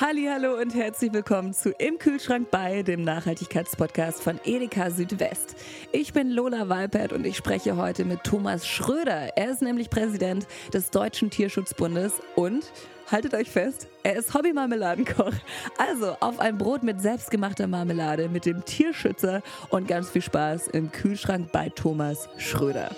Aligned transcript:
Hallo 0.00 0.60
und 0.62 0.76
herzlich 0.76 1.12
willkommen 1.12 1.52
zu 1.52 1.72
Im 1.72 1.98
Kühlschrank 1.98 2.52
bei, 2.52 2.84
dem 2.84 3.02
Nachhaltigkeitspodcast 3.02 4.22
von 4.22 4.38
Edeka 4.44 4.92
Südwest. 4.92 5.56
Ich 5.90 6.12
bin 6.12 6.30
Lola 6.30 6.68
Walpert 6.68 7.12
und 7.12 7.26
ich 7.26 7.36
spreche 7.36 7.76
heute 7.76 8.04
mit 8.04 8.22
Thomas 8.22 8.64
Schröder. 8.64 9.36
Er 9.36 9.50
ist 9.50 9.60
nämlich 9.60 9.90
Präsident 9.90 10.46
des 10.72 10.90
Deutschen 10.90 11.30
Tierschutzbundes 11.30 12.12
und 12.36 12.70
haltet 13.10 13.34
euch 13.34 13.50
fest, 13.50 13.88
er 14.04 14.14
ist 14.14 14.34
Hobby-Marmeladenkoch. 14.34 15.34
Also 15.78 16.16
auf 16.20 16.38
ein 16.38 16.58
Brot 16.58 16.84
mit 16.84 17.02
selbstgemachter 17.02 17.66
Marmelade 17.66 18.28
mit 18.28 18.46
dem 18.46 18.64
Tierschützer 18.64 19.42
und 19.70 19.88
ganz 19.88 20.10
viel 20.10 20.22
Spaß 20.22 20.68
im 20.68 20.92
Kühlschrank 20.92 21.50
bei 21.50 21.70
Thomas 21.70 22.28
Schröder. 22.38 22.94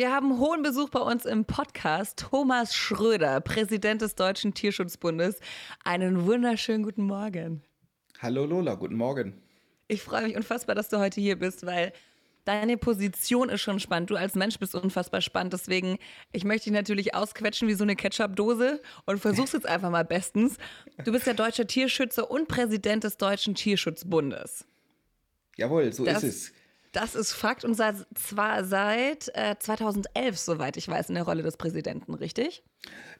Wir 0.00 0.10
haben 0.10 0.38
hohen 0.38 0.62
Besuch 0.62 0.88
bei 0.88 1.00
uns 1.00 1.26
im 1.26 1.44
Podcast. 1.44 2.18
Thomas 2.18 2.74
Schröder, 2.74 3.38
Präsident 3.42 4.00
des 4.00 4.14
Deutschen 4.14 4.54
Tierschutzbundes. 4.54 5.38
Einen 5.84 6.24
wunderschönen 6.24 6.84
guten 6.84 7.02
Morgen. 7.02 7.62
Hallo 8.18 8.46
Lola, 8.46 8.76
guten 8.76 8.94
Morgen. 8.94 9.42
Ich 9.88 10.00
freue 10.00 10.22
mich 10.22 10.36
unfassbar, 10.36 10.74
dass 10.74 10.88
du 10.88 10.98
heute 10.98 11.20
hier 11.20 11.38
bist, 11.38 11.66
weil 11.66 11.92
deine 12.46 12.78
Position 12.78 13.50
ist 13.50 13.60
schon 13.60 13.78
spannend. 13.78 14.08
Du 14.08 14.16
als 14.16 14.34
Mensch 14.36 14.58
bist 14.58 14.74
unfassbar 14.74 15.20
spannend. 15.20 15.52
Deswegen, 15.52 15.98
ich 16.32 16.44
möchte 16.44 16.70
dich 16.70 16.72
natürlich 16.72 17.14
ausquetschen 17.14 17.68
wie 17.68 17.74
so 17.74 17.84
eine 17.84 17.94
Ketchup-Dose 17.94 18.80
und 19.04 19.18
versuch's 19.18 19.52
jetzt 19.52 19.66
einfach 19.66 19.90
mal 19.90 20.06
bestens. 20.06 20.56
Du 21.04 21.12
bist 21.12 21.26
der 21.26 21.34
deutsche 21.34 21.66
Tierschützer 21.66 22.30
und 22.30 22.48
Präsident 22.48 23.04
des 23.04 23.18
Deutschen 23.18 23.54
Tierschutzbundes. 23.54 24.64
Jawohl, 25.58 25.92
so 25.92 26.06
das, 26.06 26.24
ist 26.24 26.52
es. 26.52 26.52
Das 26.92 27.14
ist 27.14 27.32
Fakt 27.32 27.64
und 27.64 27.74
seit, 27.74 27.96
zwar 28.14 28.64
seit 28.64 29.30
äh, 29.34 29.56
2011, 29.56 30.38
soweit 30.38 30.76
ich 30.76 30.88
weiß, 30.88 31.08
in 31.08 31.14
der 31.14 31.24
Rolle 31.24 31.42
des 31.42 31.56
Präsidenten, 31.56 32.14
richtig? 32.14 32.64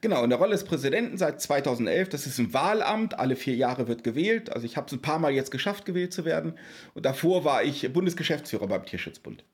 Genau, 0.01 0.23
in 0.23 0.29
der 0.29 0.39
Rolle 0.39 0.51
des 0.51 0.65
Präsidenten 0.65 1.17
seit 1.17 1.41
2011. 1.41 2.09
Das 2.09 2.25
ist 2.25 2.37
ein 2.37 2.53
Wahlamt, 2.53 3.17
alle 3.17 3.37
vier 3.37 3.55
Jahre 3.55 3.87
wird 3.87 4.03
gewählt. 4.03 4.51
Also 4.51 4.65
ich 4.65 4.75
habe 4.75 4.87
es 4.87 4.93
ein 4.93 5.01
paar 5.01 5.19
Mal 5.19 5.31
jetzt 5.31 5.51
geschafft, 5.51 5.85
gewählt 5.85 6.11
zu 6.11 6.25
werden. 6.25 6.57
Und 6.93 7.05
davor 7.05 7.45
war 7.45 7.63
ich 7.63 7.91
Bundesgeschäftsführer 7.93 8.67
beim 8.67 8.85
Tierschutzbund. 8.85 9.45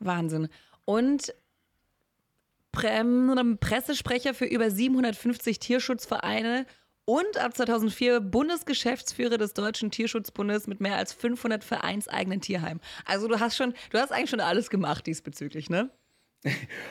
Wahnsinn. 0.00 0.48
Und 0.84 1.32
Pressesprecher 2.72 4.34
für 4.34 4.46
über 4.46 4.70
750 4.70 5.60
Tierschutzvereine 5.60 6.66
und 7.04 7.38
ab 7.38 7.56
2004 7.56 8.20
Bundesgeschäftsführer 8.20 9.38
des 9.38 9.54
Deutschen 9.54 9.90
Tierschutzbundes 9.90 10.66
mit 10.66 10.80
mehr 10.80 10.96
als 10.96 11.12
500 11.12 11.62
vereinseigenen 11.62 12.40
Tierheimen. 12.40 12.80
Also 13.04 13.28
du 13.28 13.40
hast 13.40 13.56
schon, 13.56 13.74
du 13.90 13.98
hast 13.98 14.12
eigentlich 14.12 14.30
schon 14.30 14.40
alles 14.40 14.70
gemacht 14.70 15.06
diesbezüglich, 15.06 15.70
ne? 15.70 15.90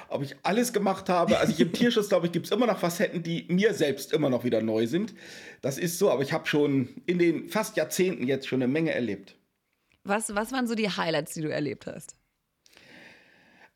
Ob 0.10 0.24
ich 0.24 0.36
alles 0.44 0.74
gemacht 0.74 1.10
habe, 1.10 1.38
also 1.38 1.54
ich 1.54 1.60
im 1.60 1.72
Tierschutz 1.72 2.10
glaube 2.10 2.28
ich, 2.28 2.32
gibt 2.32 2.48
es 2.48 2.52
immer 2.52 2.66
noch 2.66 2.80
Facetten, 2.80 3.24
die 3.24 3.46
mir 3.50 3.74
selbst 3.74 4.12
immer 4.12 4.30
noch 4.30 4.44
wieder 4.44 4.62
neu 4.62 4.88
sind. 4.88 5.14
Das 5.62 5.78
ist 5.78 6.00
so, 6.00 6.10
aber 6.10 6.24
ich 6.24 6.34
habe 6.34 6.48
schon 6.48 6.90
in 7.06 7.20
den 7.20 7.50
fast 7.50 7.78
Jahrzehnten 7.78 8.26
jetzt 8.26 8.48
schon 8.48 8.62
eine 8.62 8.72
Menge 8.72 8.94
erlebt. 8.94 9.36
Was, 10.04 10.36
was 10.36 10.52
waren 10.52 10.68
so 10.68 10.76
die 10.76 10.90
Highlights, 10.90 11.34
die 11.34 11.42
du 11.42 11.52
erlebt 11.52 11.88
hast? 11.88 12.16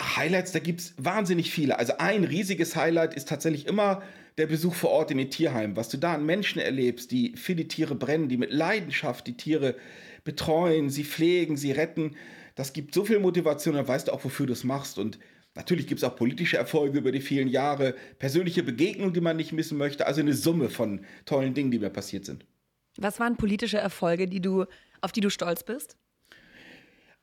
Highlights, 0.01 0.51
da 0.51 0.59
gibt 0.59 0.81
es 0.81 0.93
wahnsinnig 0.97 1.51
viele. 1.51 1.79
Also 1.79 1.93
ein 1.97 2.23
riesiges 2.23 2.75
Highlight 2.75 3.15
ist 3.15 3.27
tatsächlich 3.27 3.65
immer 3.65 4.03
der 4.37 4.47
Besuch 4.47 4.75
vor 4.75 4.91
Ort 4.91 5.11
in 5.11 5.17
den 5.17 5.31
Tierheimen. 5.31 5.75
Was 5.75 5.89
du 5.89 5.97
da 5.97 6.13
an 6.13 6.25
Menschen 6.25 6.61
erlebst, 6.61 7.11
die 7.11 7.35
für 7.35 7.55
die 7.55 7.67
Tiere 7.67 7.95
brennen, 7.95 8.29
die 8.29 8.37
mit 8.37 8.51
Leidenschaft 8.51 9.27
die 9.27 9.35
Tiere 9.35 9.75
betreuen, 10.23 10.89
sie 10.89 11.03
pflegen, 11.03 11.57
sie 11.57 11.71
retten. 11.71 12.15
Das 12.55 12.73
gibt 12.73 12.93
so 12.93 13.05
viel 13.05 13.19
Motivation, 13.19 13.75
dann 13.75 13.87
weißt 13.87 14.07
du 14.07 14.11
auch, 14.11 14.23
wofür 14.23 14.45
du 14.45 14.53
es 14.53 14.63
machst. 14.63 14.99
Und 14.99 15.19
natürlich 15.55 15.87
gibt 15.87 15.99
es 15.99 16.03
auch 16.03 16.15
politische 16.15 16.57
Erfolge 16.57 16.99
über 16.99 17.11
die 17.11 17.21
vielen 17.21 17.47
Jahre, 17.47 17.95
persönliche 18.19 18.61
Begegnungen, 18.63 19.13
die 19.13 19.21
man 19.21 19.37
nicht 19.37 19.53
missen 19.53 19.77
möchte. 19.77 20.05
Also 20.05 20.21
eine 20.21 20.33
Summe 20.33 20.69
von 20.69 21.05
tollen 21.25 21.53
Dingen, 21.53 21.71
die 21.71 21.79
mir 21.79 21.89
passiert 21.89 22.25
sind. 22.25 22.45
Was 22.97 23.19
waren 23.19 23.37
politische 23.37 23.77
Erfolge, 23.77 24.27
die 24.27 24.41
du, 24.41 24.65
auf 25.01 25.11
die 25.11 25.21
du 25.21 25.29
stolz 25.29 25.63
bist? 25.63 25.97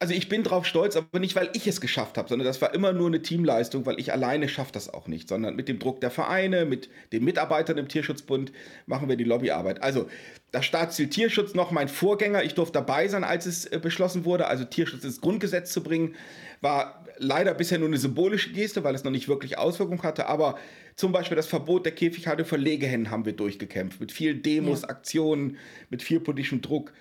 Also 0.00 0.12
ich 0.12 0.28
bin 0.28 0.43
drauf 0.43 0.66
stolz, 0.66 0.97
aber 0.97 1.19
nicht, 1.19 1.37
weil 1.37 1.50
ich 1.55 1.66
es 1.66 1.81
geschafft 1.81 2.19
habe, 2.19 2.28
sondern 2.28 2.47
das 2.47 2.60
war 2.60 2.75
immer 2.75 2.93
nur 2.93 3.06
eine 3.06 3.22
Teamleistung, 3.22 3.87
weil 3.87 3.99
ich 3.99 4.12
alleine 4.12 4.49
schaffe 4.49 4.72
das 4.72 4.93
auch 4.93 5.06
nicht, 5.06 5.28
sondern 5.28 5.56
mit 5.56 5.69
dem 5.69 5.78
Druck 5.78 6.00
der 6.00 6.10
Vereine, 6.10 6.65
mit 6.65 6.91
den 7.12 7.25
Mitarbeitern 7.25 7.78
im 7.78 7.88
Tierschutzbund 7.88 8.53
machen 8.87 9.09
wir 9.09 9.16
die 9.16 9.25
Lobbyarbeit. 9.25 9.82
Also 9.82 10.09
das 10.50 10.66
Staatsziel 10.66 11.09
Tierschutz 11.09 11.55
noch 11.55 11.71
mein 11.71 11.88
Vorgänger, 11.88 12.43
ich 12.44 12.55
durfte 12.55 12.75
dabei 12.75 13.09
sein, 13.09 13.25
als 13.25 13.47
es 13.47 13.66
äh, 13.66 13.78
beschlossen 13.81 14.25
wurde, 14.25 14.47
also 14.47 14.65
Tierschutz 14.65 15.05
ins 15.05 15.21
Grundgesetz 15.21 15.72
zu 15.72 15.82
bringen, 15.82 16.16
war 16.61 17.05
leider 17.19 17.55
bisher 17.55 17.78
nur 17.78 17.88
eine 17.88 17.99
symbolische 17.99 18.53
Geste, 18.53 18.84
weil 18.84 18.94
es 18.94 19.05
noch 19.05 19.11
nicht 19.11 19.28
wirklich 19.28 19.59
Auswirkung 19.59 20.03
hatte, 20.03 20.26
aber 20.26 20.59
zum 20.97 21.12
Beispiel 21.12 21.37
das 21.37 21.47
Verbot 21.47 21.84
der 21.84 21.94
Käfighaltung 21.94 22.47
für 22.47 22.56
Legehennen 22.56 23.11
haben 23.11 23.25
wir 23.25 23.32
durchgekämpft, 23.32 24.00
mit 24.00 24.12
vielen 24.12 24.43
Demos, 24.43 24.82
ja. 24.82 24.88
Aktionen, 24.88 25.56
mit 25.91 26.03
viel 26.03 26.21
politischem 26.21 26.61
Druck. 26.61 26.93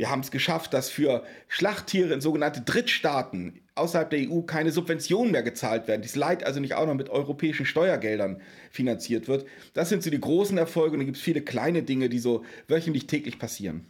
Wir 0.00 0.08
haben 0.08 0.20
es 0.20 0.30
geschafft, 0.30 0.72
dass 0.72 0.88
für 0.88 1.24
Schlachttiere 1.46 2.14
in 2.14 2.22
sogenannte 2.22 2.62
Drittstaaten 2.62 3.60
außerhalb 3.74 4.08
der 4.08 4.30
EU 4.30 4.40
keine 4.40 4.72
Subventionen 4.72 5.30
mehr 5.30 5.42
gezahlt 5.42 5.88
werden. 5.88 6.00
Dies 6.00 6.16
Leid 6.16 6.42
also 6.42 6.58
nicht 6.58 6.72
auch 6.72 6.86
noch 6.86 6.94
mit 6.94 7.10
europäischen 7.10 7.66
Steuergeldern 7.66 8.40
finanziert 8.70 9.28
wird. 9.28 9.44
Das 9.74 9.90
sind 9.90 10.02
so 10.02 10.08
die 10.08 10.18
großen 10.18 10.56
Erfolge 10.56 10.94
und 10.94 11.00
dann 11.00 11.06
gibt 11.06 11.18
es 11.18 11.22
viele 11.22 11.42
kleine 11.42 11.82
Dinge, 11.82 12.08
die 12.08 12.18
so 12.18 12.46
wöchentlich 12.66 13.08
täglich 13.08 13.38
passieren. 13.38 13.84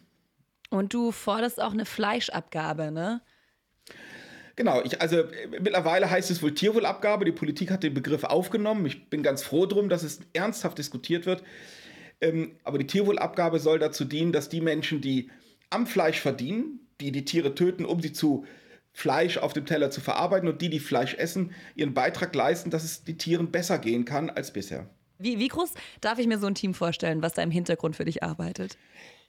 Und 0.69 0.95
du 0.95 1.13
forderst 1.13 1.63
auch 1.63 1.75
eine 1.75 1.85
Fleischabgabe, 1.85 2.91
ne? 2.91 3.21
Genau, 4.57 4.83
ich, 4.83 5.01
also 5.01 5.23
mittlerweile 5.61 6.11
heißt 6.11 6.33
es 6.33 6.43
wohl 6.43 6.55
Tierwohlabgabe. 6.55 7.25
Die 7.25 7.31
Politik 7.31 7.71
hat 7.71 7.85
den 7.85 7.95
Begriff 7.95 8.25
aufgenommen. 8.25 8.85
Ich 8.85 9.09
bin 9.11 9.23
ganz 9.23 9.45
froh 9.45 9.67
drum, 9.67 9.89
dass 9.89 10.03
es 10.03 10.19
ernsthaft 10.33 10.77
diskutiert 10.77 11.27
wird. 11.27 11.45
Ähm, 12.21 12.57
aber 12.65 12.79
die 12.79 12.89
Tierwohlabgabe 12.89 13.61
soll 13.61 13.79
dazu 13.79 14.05
dienen, 14.05 14.33
dass 14.33 14.49
die 14.49 14.61
Menschen, 14.61 15.01
die 15.01 15.31
am 15.71 15.87
Fleisch 15.87 16.21
verdienen, 16.21 16.81
die 17.01 17.13
die 17.13 17.25
Tiere 17.25 17.55
töten, 17.55 17.85
um 17.85 18.01
sie 18.01 18.13
zu 18.13 18.45
Fleisch 18.93 19.39
auf 19.39 19.53
dem 19.53 19.67
Teller 19.67 19.91
zu 19.91 20.01
verarbeiten 20.01 20.49
und 20.49 20.61
die, 20.61 20.69
die 20.69 20.81
Fleisch 20.81 21.15
essen, 21.15 21.53
ihren 21.75 21.95
Beitrag 21.95 22.35
leisten, 22.35 22.71
dass 22.71 22.85
es 22.85 23.05
den 23.05 23.19
Tieren 23.19 23.51
besser 23.51 23.79
gehen 23.79 24.05
kann 24.05 24.31
als 24.31 24.53
bisher. 24.53 24.91
Wie, 25.19 25.39
wie 25.39 25.49
groß 25.49 25.75
darf 26.01 26.19
ich 26.19 26.27
mir 26.27 26.39
so 26.39 26.47
ein 26.47 26.55
Team 26.55 26.75
vorstellen, 26.75 27.23
was 27.23 27.35
da 27.35 27.43
im 27.43 27.51
Hintergrund 27.51 27.95
für 27.95 28.05
dich 28.05 28.23
arbeitet? 28.23 28.77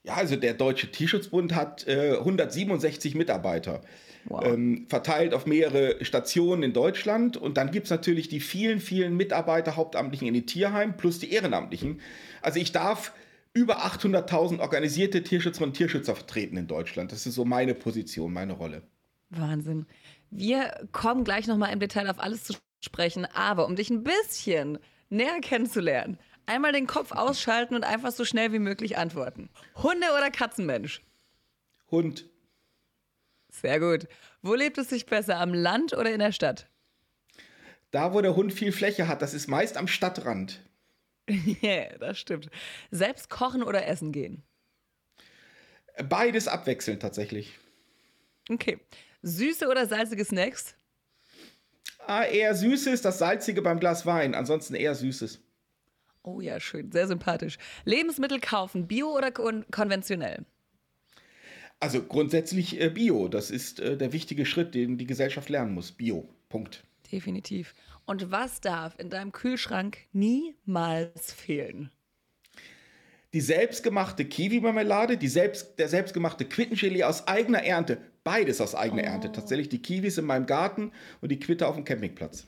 Ja, 0.04 0.16
also 0.16 0.36
der 0.36 0.56
Deutsche 0.56 0.92
Tierschutzbund 0.92 1.54
hat 1.54 1.88
äh, 1.88 2.18
167 2.18 3.14
Mitarbeiter, 3.14 3.82
wow. 4.26 4.44
ähm, 4.44 4.88
verteilt 4.90 5.34
auf 5.36 5.46
mehrere 5.46 6.04
Stationen 6.04 6.64
in 6.64 6.74
Deutschland. 6.74 7.38
Und 7.38 7.58
dann 7.58 7.70
gibt 7.70 7.86
es 7.86 7.92
natürlich 7.92 8.30
die 8.30 8.40
vielen, 8.40 8.80
vielen 8.80 9.16
Mitarbeiter, 9.16 9.76
Hauptamtlichen 9.76 10.28
in 10.28 10.34
den 10.34 10.48
Tierheimen, 10.48 10.98
plus 10.98 11.20
die 11.20 11.32
Ehrenamtlichen. 11.32 12.02
Also 12.42 12.60
ich 12.60 12.72
darf 12.72 13.14
über 13.54 13.86
800.000 13.86 14.60
organisierte 14.60 15.24
Tierschützerinnen 15.24 15.72
und 15.72 15.78
Tierschützer 15.78 16.16
vertreten 16.16 16.58
in 16.58 16.68
Deutschland. 16.68 17.12
Das 17.12 17.26
ist 17.26 17.36
so 17.36 17.46
meine 17.46 17.74
Position, 17.74 18.32
meine 18.32 18.54
Rolle. 18.54 18.84
Wahnsinn. 19.30 19.86
Wir 20.30 20.88
kommen 20.92 21.24
gleich 21.24 21.48
nochmal 21.48 21.74
im 21.74 21.80
Detail 21.80 22.10
auf 22.10 22.20
alles 22.20 22.44
zu 22.44 22.54
sprechen, 22.84 23.26
aber 23.26 23.66
um 23.66 23.76
dich 23.76 23.90
ein 23.90 24.04
bisschen 24.04 24.80
näher 25.10 25.40
kennenzulernen, 25.42 26.18
einmal 26.46 26.72
den 26.72 26.88
Kopf 26.88 27.12
ausschalten 27.12 27.76
und 27.76 27.84
einfach 27.84 28.12
so 28.12 28.26
schnell 28.26 28.54
wie 28.54 28.60
möglich 28.60 28.98
antworten. 28.98 29.50
Hunde- 29.76 30.14
oder 30.18 30.32
Katzenmensch? 30.32 31.02
Hund. 31.90 32.30
Sehr 33.50 33.80
gut. 33.80 34.08
Wo 34.42 34.54
lebt 34.54 34.78
es 34.78 34.90
sich 34.90 35.06
besser, 35.06 35.40
am 35.40 35.54
Land 35.54 35.94
oder 35.94 36.12
in 36.12 36.20
der 36.20 36.32
Stadt? 36.32 36.68
Da, 37.92 38.14
wo 38.14 38.22
der 38.22 38.38
Hund 38.38 38.54
viel 38.54 38.72
Fläche 38.72 39.10
hat, 39.10 39.22
das 39.22 39.34
ist 39.34 39.48
meist 39.48 39.76
am 39.76 39.88
Stadtrand. 39.88 40.62
Ja, 41.62 41.98
das 41.98 42.20
stimmt. 42.20 42.50
Selbst 42.90 43.30
kochen 43.30 43.64
oder 43.64 43.88
essen 43.88 44.12
gehen? 44.12 44.44
Beides 46.10 46.48
abwechselnd 46.48 47.02
tatsächlich. 47.02 47.58
Okay. 48.50 48.80
Süße 49.22 49.68
oder 49.68 49.86
salzige 49.86 50.26
Snacks? 50.26 50.76
Ah, 52.08 52.24
eher 52.24 52.56
Süßes, 52.56 53.02
das 53.02 53.20
Salzige 53.20 53.62
beim 53.62 53.80
Glas 53.80 54.06
Wein. 54.06 54.34
Ansonsten 54.34 54.74
eher 54.74 54.96
Süßes. 54.96 55.40
Oh 56.24 56.42
ja, 56.42 56.60
schön. 56.60 56.92
Sehr 56.92 57.08
sympathisch. 57.08 57.58
Lebensmittel 57.86 58.40
kaufen, 58.40 58.88
bio 58.88 59.16
oder 59.16 59.32
kon 59.32 59.66
konventionell? 59.72 60.46
Also 61.80 62.04
grundsätzlich 62.04 62.80
äh, 62.80 62.90
Bio. 62.90 63.28
Das 63.28 63.50
ist 63.50 63.80
äh, 63.80 63.98
der 63.98 64.14
wichtige 64.14 64.46
Schritt, 64.46 64.76
den 64.76 64.98
die 64.98 65.08
Gesellschaft 65.08 65.50
lernen 65.50 65.74
muss. 65.74 65.92
Bio. 65.92 66.30
Punkt. 66.48 66.84
Definitiv. 67.12 67.74
Und 68.12 68.30
was 68.30 68.60
darf 68.60 69.00
in 69.00 69.10
deinem 69.10 69.32
Kühlschrank 69.32 70.00
niemals 70.12 71.32
fehlen? 71.32 71.92
Die 73.32 73.40
selbstgemachte 73.40 74.26
Kiwi-Marmelade, 74.26 75.18
selbst, 75.30 75.80
der 75.80 75.88
selbstgemachte 75.88 76.44
Quittengelee 76.44 77.06
aus 77.06 77.30
eigener 77.30 77.64
Ernte. 77.64 78.00
Beides 78.26 78.60
aus 78.60 78.76
eigener 78.76 79.04
oh. 79.04 79.06
Ernte. 79.06 79.32
Tatsächlich 79.32 79.70
die 79.70 79.82
Kiwis 79.82 80.18
in 80.18 80.26
meinem 80.26 80.46
Garten 80.46 80.92
und 81.22 81.32
die 81.32 81.40
Quitte 81.40 81.66
auf 81.66 81.76
dem 81.76 81.86
Campingplatz. 81.86 82.48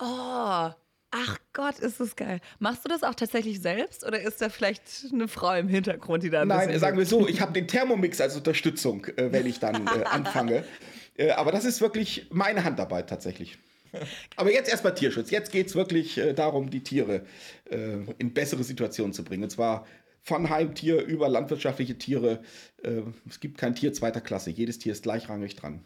Oh, 0.00 0.70
Ach 1.16 1.38
Gott, 1.52 1.78
ist 1.78 2.00
das 2.00 2.16
geil. 2.16 2.40
Machst 2.58 2.86
du 2.86 2.88
das 2.88 3.02
auch 3.02 3.14
tatsächlich 3.14 3.60
selbst 3.60 4.02
oder 4.02 4.18
ist 4.18 4.40
da 4.40 4.48
vielleicht 4.48 4.82
eine 5.12 5.28
Frau 5.28 5.54
im 5.54 5.68
Hintergrund, 5.68 6.22
die 6.22 6.30
da 6.30 6.40
ein 6.40 6.48
Nein, 6.48 6.76
sagen 6.78 6.96
wir 6.96 7.04
so, 7.04 7.28
ich 7.28 7.42
habe 7.42 7.52
den 7.52 7.68
Thermomix 7.68 8.18
als 8.18 8.34
Unterstützung, 8.34 9.04
äh, 9.16 9.30
wenn 9.30 9.46
ich 9.46 9.60
dann 9.60 9.86
äh, 9.86 10.04
anfange. 10.04 10.64
Äh, 11.16 11.30
aber 11.30 11.52
das 11.52 11.64
ist 11.64 11.80
wirklich 11.80 12.26
meine 12.32 12.64
Handarbeit 12.64 13.08
tatsächlich. 13.08 13.56
Aber 14.36 14.52
jetzt 14.52 14.68
erstmal 14.70 14.94
Tierschutz. 14.94 15.30
Jetzt 15.30 15.52
geht 15.52 15.66
es 15.66 15.74
wirklich 15.74 16.18
äh, 16.18 16.32
darum, 16.32 16.70
die 16.70 16.82
Tiere 16.82 17.24
äh, 17.70 17.98
in 18.18 18.32
bessere 18.34 18.64
Situationen 18.64 19.12
zu 19.12 19.24
bringen. 19.24 19.44
Und 19.44 19.50
zwar 19.50 19.86
von 20.22 20.48
Heimtier 20.48 21.02
über 21.02 21.28
landwirtschaftliche 21.28 21.98
Tiere. 21.98 22.42
Äh, 22.82 23.02
es 23.28 23.40
gibt 23.40 23.58
kein 23.58 23.74
Tier 23.74 23.92
zweiter 23.92 24.20
Klasse. 24.20 24.50
Jedes 24.50 24.78
Tier 24.78 24.92
ist 24.92 25.02
gleichrangig 25.02 25.56
dran. 25.56 25.84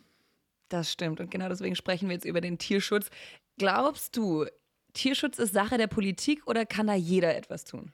Das 0.69 0.93
stimmt. 0.93 1.20
Und 1.20 1.31
genau 1.31 1.49
deswegen 1.49 1.76
sprechen 1.76 2.08
wir 2.08 2.14
jetzt 2.14 2.26
über 2.26 2.40
den 2.40 2.58
Tierschutz. 2.58 3.10
Glaubst 3.58 4.16
du, 4.16 4.46
Tierschutz 4.93 5.38
ist 5.38 5.52
Sache 5.52 5.78
der 5.78 5.87
Politik 5.87 6.46
oder 6.46 6.66
kann 6.66 6.87
da 6.87 6.94
jeder 6.94 7.37
etwas 7.37 7.64
tun? 7.64 7.93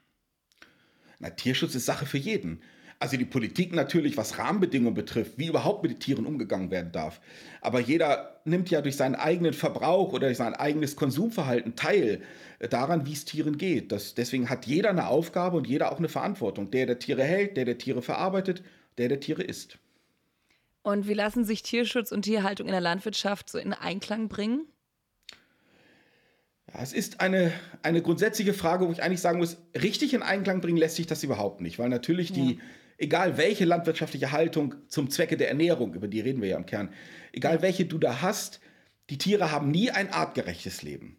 Na, 1.19 1.31
Tierschutz 1.31 1.75
ist 1.75 1.87
Sache 1.87 2.07
für 2.07 2.19
jeden. 2.19 2.61
Also 2.99 3.17
die 3.17 3.25
Politik 3.25 3.75
natürlich, 3.75 4.17
was 4.17 4.39
Rahmenbedingungen 4.39 4.95
betrifft, 4.95 5.37
wie 5.37 5.49
überhaupt 5.49 5.83
mit 5.83 5.93
den 5.93 6.01
Tieren 6.01 6.27
umgegangen 6.27 6.71
werden 6.71 6.93
darf. 6.93 7.21
Aber 7.61 7.81
jeder 7.81 8.41
nimmt 8.45 8.71
ja 8.71 8.81
durch 8.81 8.97
seinen 8.97 9.15
eigenen 9.15 9.53
Verbrauch 9.53 10.13
oder 10.13 10.29
durch 10.29 10.39
sein 10.39 10.55
eigenes 10.55 10.97
Konsumverhalten 10.97 11.77
teil 11.77 12.23
äh, 12.61 12.69
daran, 12.69 13.07
wie 13.07 13.13
es 13.13 13.25
Tieren 13.25 13.59
geht. 13.59 13.93
Das, 13.93 14.15
deswegen 14.15 14.49
hat 14.49 14.67
jeder 14.67 14.91
eine 14.91 15.09
Aufgabe 15.09 15.57
und 15.57 15.67
jeder 15.67 15.93
auch 15.93 15.99
eine 15.99 16.09
Verantwortung. 16.09 16.71
Der, 16.71 16.87
der 16.87 16.99
Tiere 16.99 17.25
hält, 17.25 17.57
der, 17.57 17.65
der 17.65 17.79
Tiere 17.79 18.03
verarbeitet, 18.03 18.63
der, 18.99 19.09
der 19.09 19.21
Tiere 19.21 19.43
isst. 19.43 19.79
Und 20.83 21.09
wie 21.09 21.15
lassen 21.15 21.45
sich 21.45 21.63
Tierschutz 21.63 22.13
und 22.13 22.23
Tierhaltung 22.23 22.67
in 22.67 22.73
der 22.73 22.81
Landwirtschaft 22.81 23.49
so 23.49 23.59
in 23.59 23.73
Einklang 23.73 24.29
bringen? 24.29 24.67
Ja, 26.73 26.83
es 26.83 26.93
ist 26.93 27.21
eine, 27.21 27.53
eine 27.83 28.03
grundsätzliche 28.03 28.53
Frage, 28.53 28.87
wo 28.87 28.93
ich 28.93 29.03
eigentlich 29.03 29.21
sagen 29.21 29.39
muss, 29.39 29.57
richtig 29.81 30.13
in 30.13 30.23
Einklang 30.23 30.61
bringen 30.61 30.77
lässt 30.77 30.97
sich 30.97 31.07
das 31.07 31.23
überhaupt 31.23 31.61
nicht, 31.61 31.79
weil 31.79 31.89
natürlich 31.89 32.31
ja. 32.31 32.37
die, 32.37 32.61
egal 32.99 33.37
welche 33.37 33.65
landwirtschaftliche 33.65 34.33
Haltung 34.33 34.75
zum 34.89 35.11
Zwecke 35.11 35.37
der 35.37 35.49
Ernährung, 35.49 35.95
über 35.95 36.09
die 36.09 36.21
reden 36.21 36.43
wir 36.43 36.49
ja 36.51 36.57
im 36.57 36.67
Kern, 36.67 36.91
egal 37.33 37.63
welche 37.63 37.85
du 37.85 37.99
da 37.99 38.23
hast, 38.23 38.61
die 39.11 39.19
Tiere 39.19 39.51
haben 39.51 39.71
nie 39.71 39.91
ein 39.91 40.13
artgerechtes 40.13 40.83
Leben. 40.83 41.19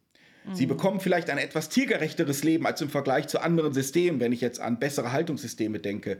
Sie 0.54 0.66
mhm. 0.66 0.70
bekommen 0.70 1.00
vielleicht 1.00 1.30
ein 1.30 1.38
etwas 1.38 1.70
tiergerechteres 1.70 2.44
Leben 2.44 2.66
als 2.68 2.82
im 2.82 2.90
Vergleich 2.90 3.28
zu 3.28 3.40
anderen 3.40 3.74
Systemen, 3.74 4.20
wenn 4.20 4.32
ich 4.32 4.42
jetzt 4.42 4.60
an 4.60 4.80
bessere 4.80 5.12
Haltungssysteme 5.12 5.80
denke. 5.80 6.20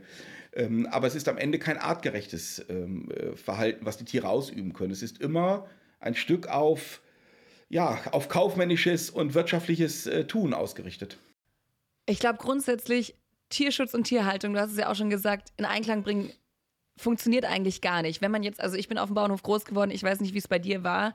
Ähm, 0.52 0.86
aber 0.90 1.06
es 1.06 1.14
ist 1.14 1.28
am 1.28 1.38
Ende 1.38 1.58
kein 1.58 1.78
artgerechtes 1.78 2.64
ähm, 2.68 3.08
äh, 3.10 3.36
Verhalten, 3.36 3.86
was 3.86 3.98
die 3.98 4.04
Tiere 4.04 4.28
ausüben 4.28 4.72
können. 4.72 4.90
Es 4.90 5.02
ist 5.02 5.20
immer 5.20 5.68
ein 6.00 6.14
Stück 6.14 6.48
auf 6.48 7.02
ja, 7.68 8.00
auf 8.12 8.28
kaufmännisches 8.28 9.10
und 9.10 9.34
wirtschaftliches 9.34 10.06
äh, 10.06 10.24
Tun 10.24 10.54
ausgerichtet. 10.54 11.18
Ich 12.06 12.20
glaube 12.20 12.38
grundsätzlich, 12.38 13.16
Tierschutz 13.48 13.94
und 13.94 14.04
Tierhaltung, 14.04 14.54
du 14.54 14.60
hast 14.60 14.72
es 14.72 14.78
ja 14.78 14.90
auch 14.90 14.94
schon 14.94 15.10
gesagt, 15.10 15.52
in 15.56 15.64
Einklang 15.64 16.02
bringen, 16.02 16.30
funktioniert 16.96 17.44
eigentlich 17.44 17.80
gar 17.80 18.02
nicht. 18.02 18.22
Wenn 18.22 18.30
man 18.30 18.42
jetzt, 18.42 18.60
also 18.60 18.76
ich 18.76 18.88
bin 18.88 18.98
auf 18.98 19.08
dem 19.08 19.14
Bauernhof 19.14 19.42
groß 19.42 19.64
geworden, 19.64 19.90
ich 19.90 20.02
weiß 20.02 20.20
nicht, 20.20 20.34
wie 20.34 20.38
es 20.38 20.48
bei 20.48 20.58
dir 20.58 20.82
war. 20.82 21.14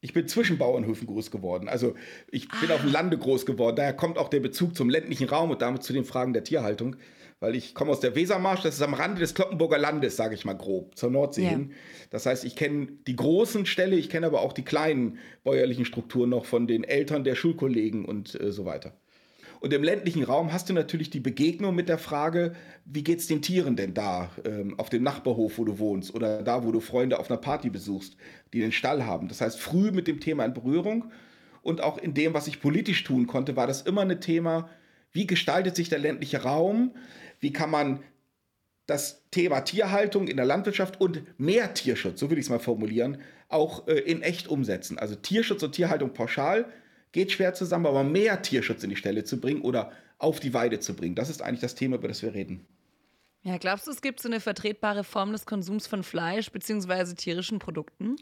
Ich 0.00 0.14
bin 0.14 0.26
zwischen 0.28 0.56
Bauernhöfen 0.56 1.06
groß 1.06 1.30
geworden. 1.30 1.68
Also 1.68 1.94
ich 2.30 2.48
bin 2.48 2.70
ah. 2.70 2.74
auf 2.74 2.80
dem 2.80 2.92
Lande 2.92 3.18
groß 3.18 3.44
geworden. 3.44 3.76
Daher 3.76 3.92
kommt 3.92 4.16
auch 4.16 4.28
der 4.28 4.40
Bezug 4.40 4.74
zum 4.74 4.88
ländlichen 4.88 5.28
Raum 5.28 5.50
und 5.50 5.60
damit 5.60 5.82
zu 5.82 5.92
den 5.92 6.04
Fragen 6.04 6.32
der 6.32 6.44
Tierhaltung 6.44 6.96
weil 7.40 7.56
ich 7.56 7.74
komme 7.74 7.90
aus 7.90 8.00
der 8.00 8.14
Wesermarsch, 8.14 8.60
das 8.62 8.74
ist 8.74 8.82
am 8.82 8.94
Rande 8.94 9.20
des 9.20 9.34
Kloppenburger 9.34 9.78
Landes, 9.78 10.16
sage 10.16 10.34
ich 10.34 10.44
mal 10.44 10.52
grob, 10.52 10.96
zur 10.96 11.10
Nordsee 11.10 11.44
ja. 11.44 11.50
hin. 11.50 11.72
Das 12.10 12.26
heißt, 12.26 12.44
ich 12.44 12.54
kenne 12.54 12.88
die 13.06 13.16
großen 13.16 13.64
Ställe, 13.64 13.96
ich 13.96 14.10
kenne 14.10 14.26
aber 14.26 14.42
auch 14.42 14.52
die 14.52 14.64
kleinen 14.64 15.18
bäuerlichen 15.42 15.86
Strukturen 15.86 16.30
noch 16.30 16.44
von 16.44 16.66
den 16.66 16.84
Eltern 16.84 17.24
der 17.24 17.34
Schulkollegen 17.34 18.04
und 18.04 18.38
äh, 18.38 18.52
so 18.52 18.66
weiter. 18.66 18.92
Und 19.60 19.74
im 19.74 19.82
ländlichen 19.82 20.24
Raum 20.24 20.52
hast 20.52 20.70
du 20.70 20.72
natürlich 20.72 21.10
die 21.10 21.20
Begegnung 21.20 21.74
mit 21.74 21.90
der 21.90 21.98
Frage, 21.98 22.54
wie 22.86 23.04
geht 23.04 23.18
es 23.18 23.26
den 23.26 23.42
Tieren 23.42 23.76
denn 23.76 23.92
da 23.92 24.30
ähm, 24.46 24.78
auf 24.78 24.88
dem 24.88 25.02
Nachbarhof, 25.02 25.58
wo 25.58 25.64
du 25.64 25.78
wohnst 25.78 26.14
oder 26.14 26.42
da, 26.42 26.64
wo 26.64 26.72
du 26.72 26.80
Freunde 26.80 27.18
auf 27.18 27.30
einer 27.30 27.38
Party 27.38 27.68
besuchst, 27.68 28.16
die 28.54 28.60
den 28.60 28.72
Stall 28.72 29.04
haben. 29.04 29.28
Das 29.28 29.42
heißt, 29.42 29.60
früh 29.60 29.90
mit 29.90 30.08
dem 30.08 30.18
Thema 30.18 30.46
in 30.46 30.54
Berührung 30.54 31.12
und 31.60 31.82
auch 31.82 31.98
in 31.98 32.14
dem, 32.14 32.32
was 32.32 32.46
ich 32.46 32.62
politisch 32.62 33.04
tun 33.04 33.26
konnte, 33.26 33.54
war 33.54 33.66
das 33.66 33.82
immer 33.82 34.00
ein 34.00 34.20
Thema, 34.20 34.70
wie 35.12 35.26
gestaltet 35.26 35.76
sich 35.76 35.90
der 35.90 35.98
ländliche 35.98 36.42
Raum, 36.42 36.92
wie 37.38 37.52
kann 37.52 37.70
man 37.70 38.00
das 38.86 39.28
Thema 39.30 39.60
Tierhaltung 39.60 40.26
in 40.26 40.36
der 40.38 40.46
Landwirtschaft 40.46 41.00
und 41.00 41.22
mehr 41.38 41.74
Tierschutz, 41.74 42.18
so 42.18 42.30
will 42.30 42.38
ich 42.38 42.46
es 42.46 42.50
mal 42.50 42.58
formulieren, 42.58 43.18
auch 43.48 43.86
äh, 43.88 43.98
in 43.98 44.22
echt 44.22 44.48
umsetzen. 44.48 44.98
Also 44.98 45.16
Tierschutz 45.16 45.62
und 45.62 45.72
Tierhaltung 45.72 46.14
pauschal 46.14 46.66
geht 47.12 47.32
schwer 47.32 47.54
zusammen, 47.54 47.86
aber 47.86 48.04
mehr 48.04 48.42
Tierschutz 48.42 48.82
in 48.82 48.90
die 48.90 48.96
Stelle 48.96 49.24
zu 49.24 49.40
bringen 49.40 49.62
oder 49.62 49.92
auf 50.18 50.40
die 50.40 50.54
Weide 50.54 50.80
zu 50.80 50.94
bringen, 50.94 51.14
das 51.14 51.30
ist 51.30 51.42
eigentlich 51.42 51.60
das 51.60 51.74
Thema, 51.74 51.96
über 51.96 52.08
das 52.08 52.22
wir 52.22 52.34
reden. 52.34 52.66
Ja, 53.42 53.56
glaubst 53.56 53.86
du, 53.86 53.90
es 53.90 54.02
gibt 54.02 54.20
so 54.20 54.28
eine 54.28 54.40
vertretbare 54.40 55.02
Form 55.02 55.32
des 55.32 55.46
Konsums 55.46 55.86
von 55.86 56.02
Fleisch 56.02 56.50
bzw. 56.50 57.14
tierischen 57.14 57.58
Produkten? 57.58 58.16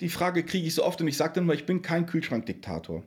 Die 0.00 0.08
Frage 0.08 0.44
kriege 0.44 0.66
ich 0.66 0.74
so 0.74 0.84
oft 0.84 1.00
und 1.00 1.08
ich 1.08 1.16
sage 1.16 1.34
dann 1.34 1.46
mal, 1.46 1.54
ich 1.54 1.66
bin 1.66 1.82
kein 1.82 2.06
Kühlschrankdiktator. 2.06 3.04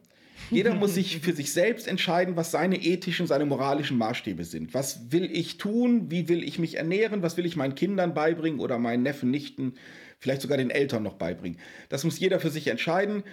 Jeder 0.50 0.74
muss 0.74 0.96
sich 0.96 1.20
für 1.20 1.34
sich 1.34 1.54
selbst 1.54 1.88
entscheiden, 1.88 2.36
was 2.36 2.52
seine 2.52 2.82
ethischen, 2.82 3.28
seine 3.28 3.46
moralischen 3.46 3.98
Maßstäbe 3.98 4.44
sind. 4.44 4.74
Was 4.74 5.12
will 5.12 5.30
ich 5.32 5.58
tun? 5.58 6.10
Wie 6.10 6.28
will 6.28 6.44
ich 6.44 6.58
mich 6.58 6.78
ernähren? 6.78 7.22
Was 7.22 7.38
will 7.38 7.46
ich 7.46 7.56
meinen 7.56 7.76
Kindern 7.76 8.14
beibringen 8.14 8.60
oder 8.60 8.80
meinen 8.80 9.04
Neffen, 9.04 9.30
Nichten, 9.30 9.76
vielleicht 10.20 10.42
sogar 10.42 10.58
den 10.58 10.72
Eltern 10.72 11.04
noch 11.04 11.14
beibringen? 11.14 11.60
Das 11.90 12.04
muss 12.04 12.20
jeder 12.20 12.40
für 12.40 12.50
sich 12.50 12.68
entscheiden. 12.68 13.24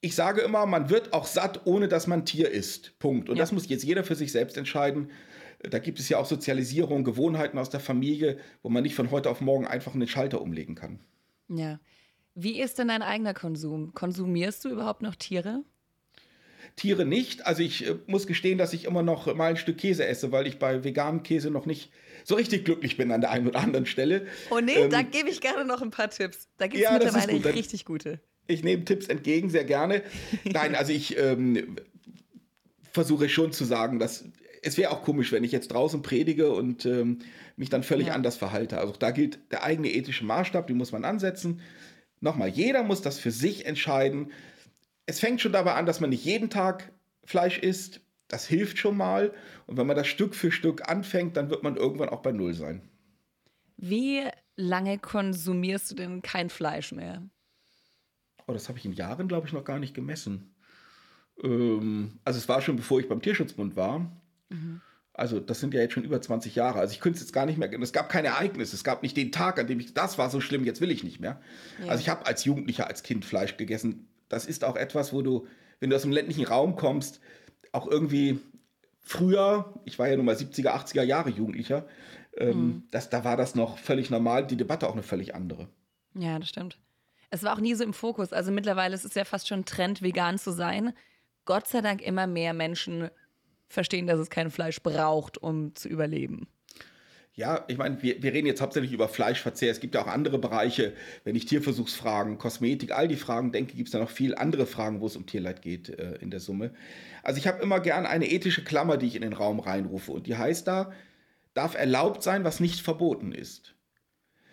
Ich 0.00 0.14
sage 0.14 0.42
immer, 0.42 0.66
man 0.66 0.90
wird 0.90 1.12
auch 1.12 1.26
satt, 1.26 1.66
ohne 1.66 1.88
dass 1.88 2.06
man 2.06 2.24
Tier 2.24 2.50
isst. 2.50 2.98
Punkt. 2.98 3.28
Und 3.28 3.36
ja. 3.36 3.42
das 3.42 3.52
muss 3.52 3.68
jetzt 3.68 3.84
jeder 3.84 4.04
für 4.04 4.14
sich 4.14 4.32
selbst 4.32 4.56
entscheiden. 4.56 5.10
Da 5.60 5.78
gibt 5.78 5.98
es 5.98 6.08
ja 6.08 6.18
auch 6.18 6.26
Sozialisierung, 6.26 7.02
Gewohnheiten 7.02 7.58
aus 7.58 7.70
der 7.70 7.80
Familie, 7.80 8.38
wo 8.62 8.68
man 8.68 8.82
nicht 8.82 8.94
von 8.94 9.10
heute 9.10 9.30
auf 9.30 9.40
morgen 9.40 9.66
einfach 9.66 9.94
einen 9.94 10.06
Schalter 10.06 10.40
umlegen 10.42 10.74
kann. 10.74 11.00
Ja. 11.48 11.80
Wie 12.34 12.60
ist 12.60 12.78
denn 12.78 12.88
dein 12.88 13.02
eigener 13.02 13.32
Konsum? 13.32 13.94
Konsumierst 13.94 14.64
du 14.64 14.68
überhaupt 14.68 15.00
noch 15.00 15.14
Tiere? 15.14 15.64
Tiere 16.76 17.06
nicht. 17.06 17.46
Also 17.46 17.62
ich 17.62 17.88
äh, 17.88 17.96
muss 18.06 18.26
gestehen, 18.26 18.58
dass 18.58 18.74
ich 18.74 18.84
immer 18.84 19.02
noch 19.02 19.34
mal 19.34 19.50
ein 19.50 19.56
Stück 19.56 19.78
Käse 19.78 20.06
esse, 20.06 20.32
weil 20.32 20.46
ich 20.46 20.58
bei 20.58 20.84
veganem 20.84 21.22
Käse 21.22 21.50
noch 21.50 21.64
nicht 21.64 21.90
so 22.24 22.34
richtig 22.34 22.64
glücklich 22.64 22.96
bin 22.96 23.10
an 23.12 23.22
der 23.22 23.30
einen 23.30 23.48
oder 23.48 23.60
anderen 23.60 23.86
Stelle. 23.86 24.26
Oh 24.50 24.60
nee, 24.60 24.74
ähm, 24.74 24.90
da 24.90 25.02
gebe 25.02 25.30
ich 25.30 25.40
gerne 25.40 25.64
noch 25.64 25.80
ein 25.80 25.90
paar 25.90 26.10
Tipps. 26.10 26.48
Da 26.58 26.66
gibt 26.66 26.82
es 26.82 26.82
ja, 26.82 26.92
mittlerweile 26.92 27.54
richtig 27.54 27.86
gute. 27.86 28.20
Ich 28.46 28.62
nehme 28.62 28.84
Tipps 28.84 29.08
entgegen, 29.08 29.50
sehr 29.50 29.64
gerne. 29.64 30.02
Nein, 30.44 30.74
also 30.74 30.92
ich 30.92 31.18
ähm, 31.18 31.76
versuche 32.92 33.28
schon 33.28 33.52
zu 33.52 33.64
sagen, 33.64 33.98
dass 33.98 34.24
es 34.62 34.76
wäre 34.76 34.90
auch 34.90 35.02
komisch, 35.02 35.30
wenn 35.30 35.44
ich 35.44 35.52
jetzt 35.52 35.68
draußen 35.68 36.02
predige 36.02 36.50
und 36.50 36.86
ähm, 36.86 37.20
mich 37.56 37.70
dann 37.70 37.82
völlig 37.82 38.08
ja. 38.08 38.14
anders 38.14 38.36
verhalte. 38.36 38.78
Also 38.78 38.94
da 38.98 39.10
gilt 39.12 39.38
der 39.52 39.62
eigene 39.62 39.92
ethische 39.92 40.24
Maßstab, 40.24 40.66
den 40.66 40.76
muss 40.76 40.92
man 40.92 41.04
ansetzen. 41.04 41.60
Nochmal, 42.20 42.48
jeder 42.48 42.82
muss 42.82 43.02
das 43.02 43.18
für 43.18 43.30
sich 43.30 43.66
entscheiden 43.66 44.32
es 45.06 45.20
fängt 45.20 45.40
schon 45.40 45.52
dabei 45.52 45.74
an, 45.74 45.86
dass 45.86 46.00
man 46.00 46.10
nicht 46.10 46.24
jeden 46.24 46.50
Tag 46.50 46.92
Fleisch 47.24 47.58
isst. 47.58 48.00
Das 48.28 48.46
hilft 48.46 48.78
schon 48.78 48.96
mal. 48.96 49.32
Und 49.66 49.76
wenn 49.76 49.86
man 49.86 49.96
das 49.96 50.08
Stück 50.08 50.34
für 50.34 50.50
Stück 50.50 50.88
anfängt, 50.88 51.36
dann 51.36 51.48
wird 51.48 51.62
man 51.62 51.76
irgendwann 51.76 52.08
auch 52.08 52.22
bei 52.22 52.32
Null 52.32 52.54
sein. 52.54 52.82
Wie 53.76 54.22
lange 54.56 54.98
konsumierst 54.98 55.92
du 55.92 55.94
denn 55.94 56.22
kein 56.22 56.50
Fleisch 56.50 56.92
mehr? 56.92 57.22
Oh, 58.46 58.52
das 58.52 58.68
habe 58.68 58.78
ich 58.78 58.84
in 58.84 58.92
Jahren, 58.92 59.28
glaube 59.28 59.46
ich, 59.46 59.52
noch 59.52 59.64
gar 59.64 59.78
nicht 59.78 59.94
gemessen. 59.94 60.54
Ähm, 61.42 62.18
also 62.24 62.38
es 62.38 62.48
war 62.48 62.60
schon, 62.60 62.76
bevor 62.76 63.00
ich 63.00 63.08
beim 63.08 63.22
Tierschutzbund 63.22 63.76
war. 63.76 64.10
Mhm. 64.48 64.80
Also 65.12 65.40
das 65.40 65.60
sind 65.60 65.72
ja 65.72 65.80
jetzt 65.80 65.94
schon 65.94 66.04
über 66.04 66.20
20 66.20 66.54
Jahre. 66.54 66.78
Also 66.78 66.92
ich 66.92 67.00
könnte 67.00 67.16
es 67.16 67.22
jetzt 67.22 67.32
gar 67.32 67.46
nicht 67.46 67.58
mehr. 67.58 67.72
Es 67.80 67.92
gab 67.92 68.08
kein 68.10 68.26
Ereignis. 68.26 68.72
Es 68.72 68.84
gab 68.84 69.02
nicht 69.02 69.16
den 69.16 69.32
Tag, 69.32 69.58
an 69.58 69.66
dem 69.66 69.80
ich, 69.80 69.94
das 69.94 70.18
war 70.18 70.28
so 70.28 70.40
schlimm, 70.40 70.64
jetzt 70.64 70.80
will 70.80 70.90
ich 70.90 71.04
nicht 71.04 71.20
mehr. 71.20 71.40
Ja. 71.82 71.90
Also 71.90 72.02
ich 72.02 72.08
habe 72.08 72.26
als 72.26 72.44
Jugendlicher, 72.44 72.86
als 72.86 73.02
Kind 73.02 73.24
Fleisch 73.24 73.56
gegessen 73.56 74.08
das 74.28 74.46
ist 74.46 74.64
auch 74.64 74.76
etwas, 74.76 75.12
wo 75.12 75.22
du, 75.22 75.46
wenn 75.80 75.90
du 75.90 75.96
aus 75.96 76.02
dem 76.02 76.12
ländlichen 76.12 76.46
Raum 76.46 76.76
kommst, 76.76 77.20
auch 77.72 77.86
irgendwie 77.86 78.40
früher, 79.00 79.74
ich 79.84 79.98
war 79.98 80.08
ja 80.08 80.16
nun 80.16 80.26
mal 80.26 80.34
70er, 80.34 80.68
80er 80.68 81.02
Jahre 81.02 81.30
Jugendlicher, 81.30 81.86
ähm, 82.36 82.66
mhm. 82.66 82.82
das, 82.90 83.10
da 83.10 83.24
war 83.24 83.36
das 83.36 83.54
noch 83.54 83.78
völlig 83.78 84.10
normal, 84.10 84.46
die 84.46 84.56
Debatte 84.56 84.88
auch 84.88 84.92
eine 84.92 85.02
völlig 85.02 85.34
andere. 85.34 85.68
Ja, 86.14 86.38
das 86.38 86.48
stimmt. 86.48 86.78
Es 87.30 87.42
war 87.42 87.54
auch 87.54 87.60
nie 87.60 87.74
so 87.74 87.84
im 87.84 87.92
Fokus. 87.92 88.32
Also 88.32 88.52
mittlerweile 88.52 88.94
ist 88.94 89.04
es 89.04 89.14
ja 89.14 89.24
fast 89.24 89.48
schon 89.48 89.64
Trend, 89.64 90.02
vegan 90.02 90.38
zu 90.38 90.52
sein. 90.52 90.92
Gott 91.44 91.68
sei 91.68 91.80
Dank 91.80 92.02
immer 92.02 92.26
mehr 92.26 92.54
Menschen 92.54 93.10
verstehen, 93.68 94.06
dass 94.06 94.18
es 94.18 94.30
kein 94.30 94.50
Fleisch 94.50 94.82
braucht, 94.82 95.38
um 95.38 95.74
zu 95.74 95.88
überleben. 95.88 96.48
Ja, 97.36 97.66
ich 97.68 97.76
meine, 97.76 98.02
wir, 98.02 98.22
wir 98.22 98.32
reden 98.32 98.46
jetzt 98.46 98.62
hauptsächlich 98.62 98.92
über 98.92 99.08
Fleischverzehr. 99.08 99.70
Es 99.70 99.80
gibt 99.80 99.94
ja 99.94 100.02
auch 100.02 100.06
andere 100.06 100.38
Bereiche, 100.38 100.94
wenn 101.24 101.36
ich 101.36 101.44
Tierversuchsfragen, 101.44 102.38
Kosmetik, 102.38 102.92
all 102.92 103.08
die 103.08 103.16
Fragen 103.16 103.52
denke, 103.52 103.76
gibt 103.76 103.88
es 103.88 103.92
da 103.92 103.98
noch 103.98 104.08
viel 104.08 104.34
andere 104.34 104.64
Fragen, 104.64 105.02
wo 105.02 105.06
es 105.06 105.16
um 105.16 105.26
Tierleid 105.26 105.60
geht 105.60 105.90
äh, 105.90 106.14
in 106.22 106.30
der 106.30 106.40
Summe. 106.40 106.70
Also 107.22 107.38
ich 107.38 107.46
habe 107.46 107.62
immer 107.62 107.80
gern 107.80 108.06
eine 108.06 108.30
ethische 108.30 108.64
Klammer, 108.64 108.96
die 108.96 109.06
ich 109.06 109.16
in 109.16 109.22
den 109.22 109.34
Raum 109.34 109.60
reinrufe. 109.60 110.12
Und 110.12 110.26
die 110.26 110.36
heißt 110.36 110.66
da, 110.66 110.92
darf 111.52 111.74
erlaubt 111.74 112.22
sein, 112.22 112.42
was 112.42 112.58
nicht 112.58 112.80
verboten 112.80 113.32
ist. 113.32 113.75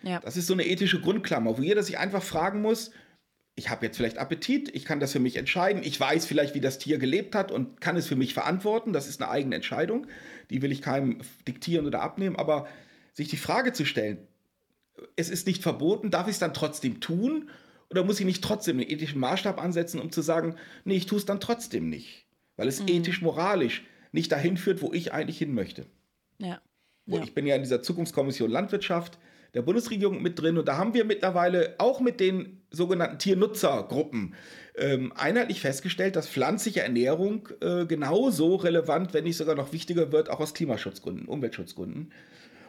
Ja. 0.04 0.20
Das 0.20 0.36
ist 0.36 0.46
so 0.46 0.52
eine 0.52 0.66
ethische 0.66 1.00
Grundklammer, 1.00 1.56
wo 1.58 1.62
jeder 1.62 1.82
sich 1.82 1.98
einfach 1.98 2.22
fragen 2.22 2.60
muss, 2.60 2.90
ich 3.56 3.70
habe 3.70 3.86
jetzt 3.86 3.96
vielleicht 3.96 4.18
Appetit, 4.18 4.74
ich 4.74 4.84
kann 4.84 4.98
das 4.98 5.12
für 5.12 5.20
mich 5.20 5.36
entscheiden, 5.36 5.82
ich 5.84 5.98
weiß 5.98 6.26
vielleicht, 6.26 6.54
wie 6.54 6.60
das 6.60 6.78
Tier 6.78 6.98
gelebt 6.98 7.34
hat 7.34 7.52
und 7.52 7.80
kann 7.80 7.96
es 7.96 8.06
für 8.06 8.16
mich 8.16 8.34
verantworten. 8.34 8.92
Das 8.92 9.08
ist 9.08 9.22
eine 9.22 9.30
eigene 9.30 9.54
Entscheidung, 9.54 10.08
die 10.50 10.60
will 10.60 10.72
ich 10.72 10.82
keinem 10.82 11.20
diktieren 11.46 11.86
oder 11.86 12.02
abnehmen, 12.02 12.36
aber 12.36 12.66
sich 13.12 13.28
die 13.28 13.36
Frage 13.36 13.72
zu 13.72 13.84
stellen, 13.84 14.18
es 15.16 15.30
ist 15.30 15.46
nicht 15.46 15.62
verboten, 15.62 16.10
darf 16.10 16.26
ich 16.26 16.34
es 16.34 16.38
dann 16.38 16.54
trotzdem 16.54 17.00
tun? 17.00 17.48
Oder 17.90 18.02
muss 18.02 18.18
ich 18.18 18.26
nicht 18.26 18.42
trotzdem 18.42 18.78
einen 18.78 18.90
ethischen 18.90 19.20
Maßstab 19.20 19.62
ansetzen, 19.62 20.00
um 20.00 20.10
zu 20.10 20.22
sagen, 20.22 20.56
nee, 20.84 20.96
ich 20.96 21.06
tue 21.06 21.18
es 21.18 21.26
dann 21.26 21.40
trotzdem 21.40 21.88
nicht? 21.88 22.26
Weil 22.56 22.66
es 22.66 22.80
mhm. 22.80 22.88
ethisch, 22.88 23.22
moralisch 23.22 23.84
nicht 24.10 24.32
dahin 24.32 24.56
führt, 24.56 24.82
wo 24.82 24.92
ich 24.92 25.12
eigentlich 25.12 25.38
hin 25.38 25.54
möchte. 25.54 25.86
Ja. 26.38 26.60
ja. 27.06 27.22
Ich 27.22 27.34
bin 27.34 27.46
ja 27.46 27.54
in 27.54 27.62
dieser 27.62 27.82
Zukunftskommission 27.82 28.50
Landwirtschaft 28.50 29.18
der 29.54 29.62
Bundesregierung 29.62 30.20
mit 30.20 30.40
drin 30.40 30.58
und 30.58 30.68
da 30.68 30.76
haben 30.76 30.94
wir 30.94 31.04
mittlerweile 31.04 31.74
auch 31.78 32.00
mit 32.00 32.20
den 32.20 32.60
sogenannten 32.70 33.18
Tiernutzergruppen 33.18 34.34
ähm, 34.76 35.12
einheitlich 35.16 35.60
festgestellt, 35.60 36.16
dass 36.16 36.28
pflanzliche 36.28 36.82
Ernährung 36.82 37.48
äh, 37.60 37.86
genauso 37.86 38.56
relevant, 38.56 39.14
wenn 39.14 39.24
nicht 39.24 39.36
sogar 39.36 39.54
noch 39.54 39.72
wichtiger 39.72 40.10
wird, 40.10 40.28
auch 40.28 40.40
aus 40.40 40.54
Klimaschutzgründen, 40.54 41.26
Umweltschutzgründen 41.26 42.12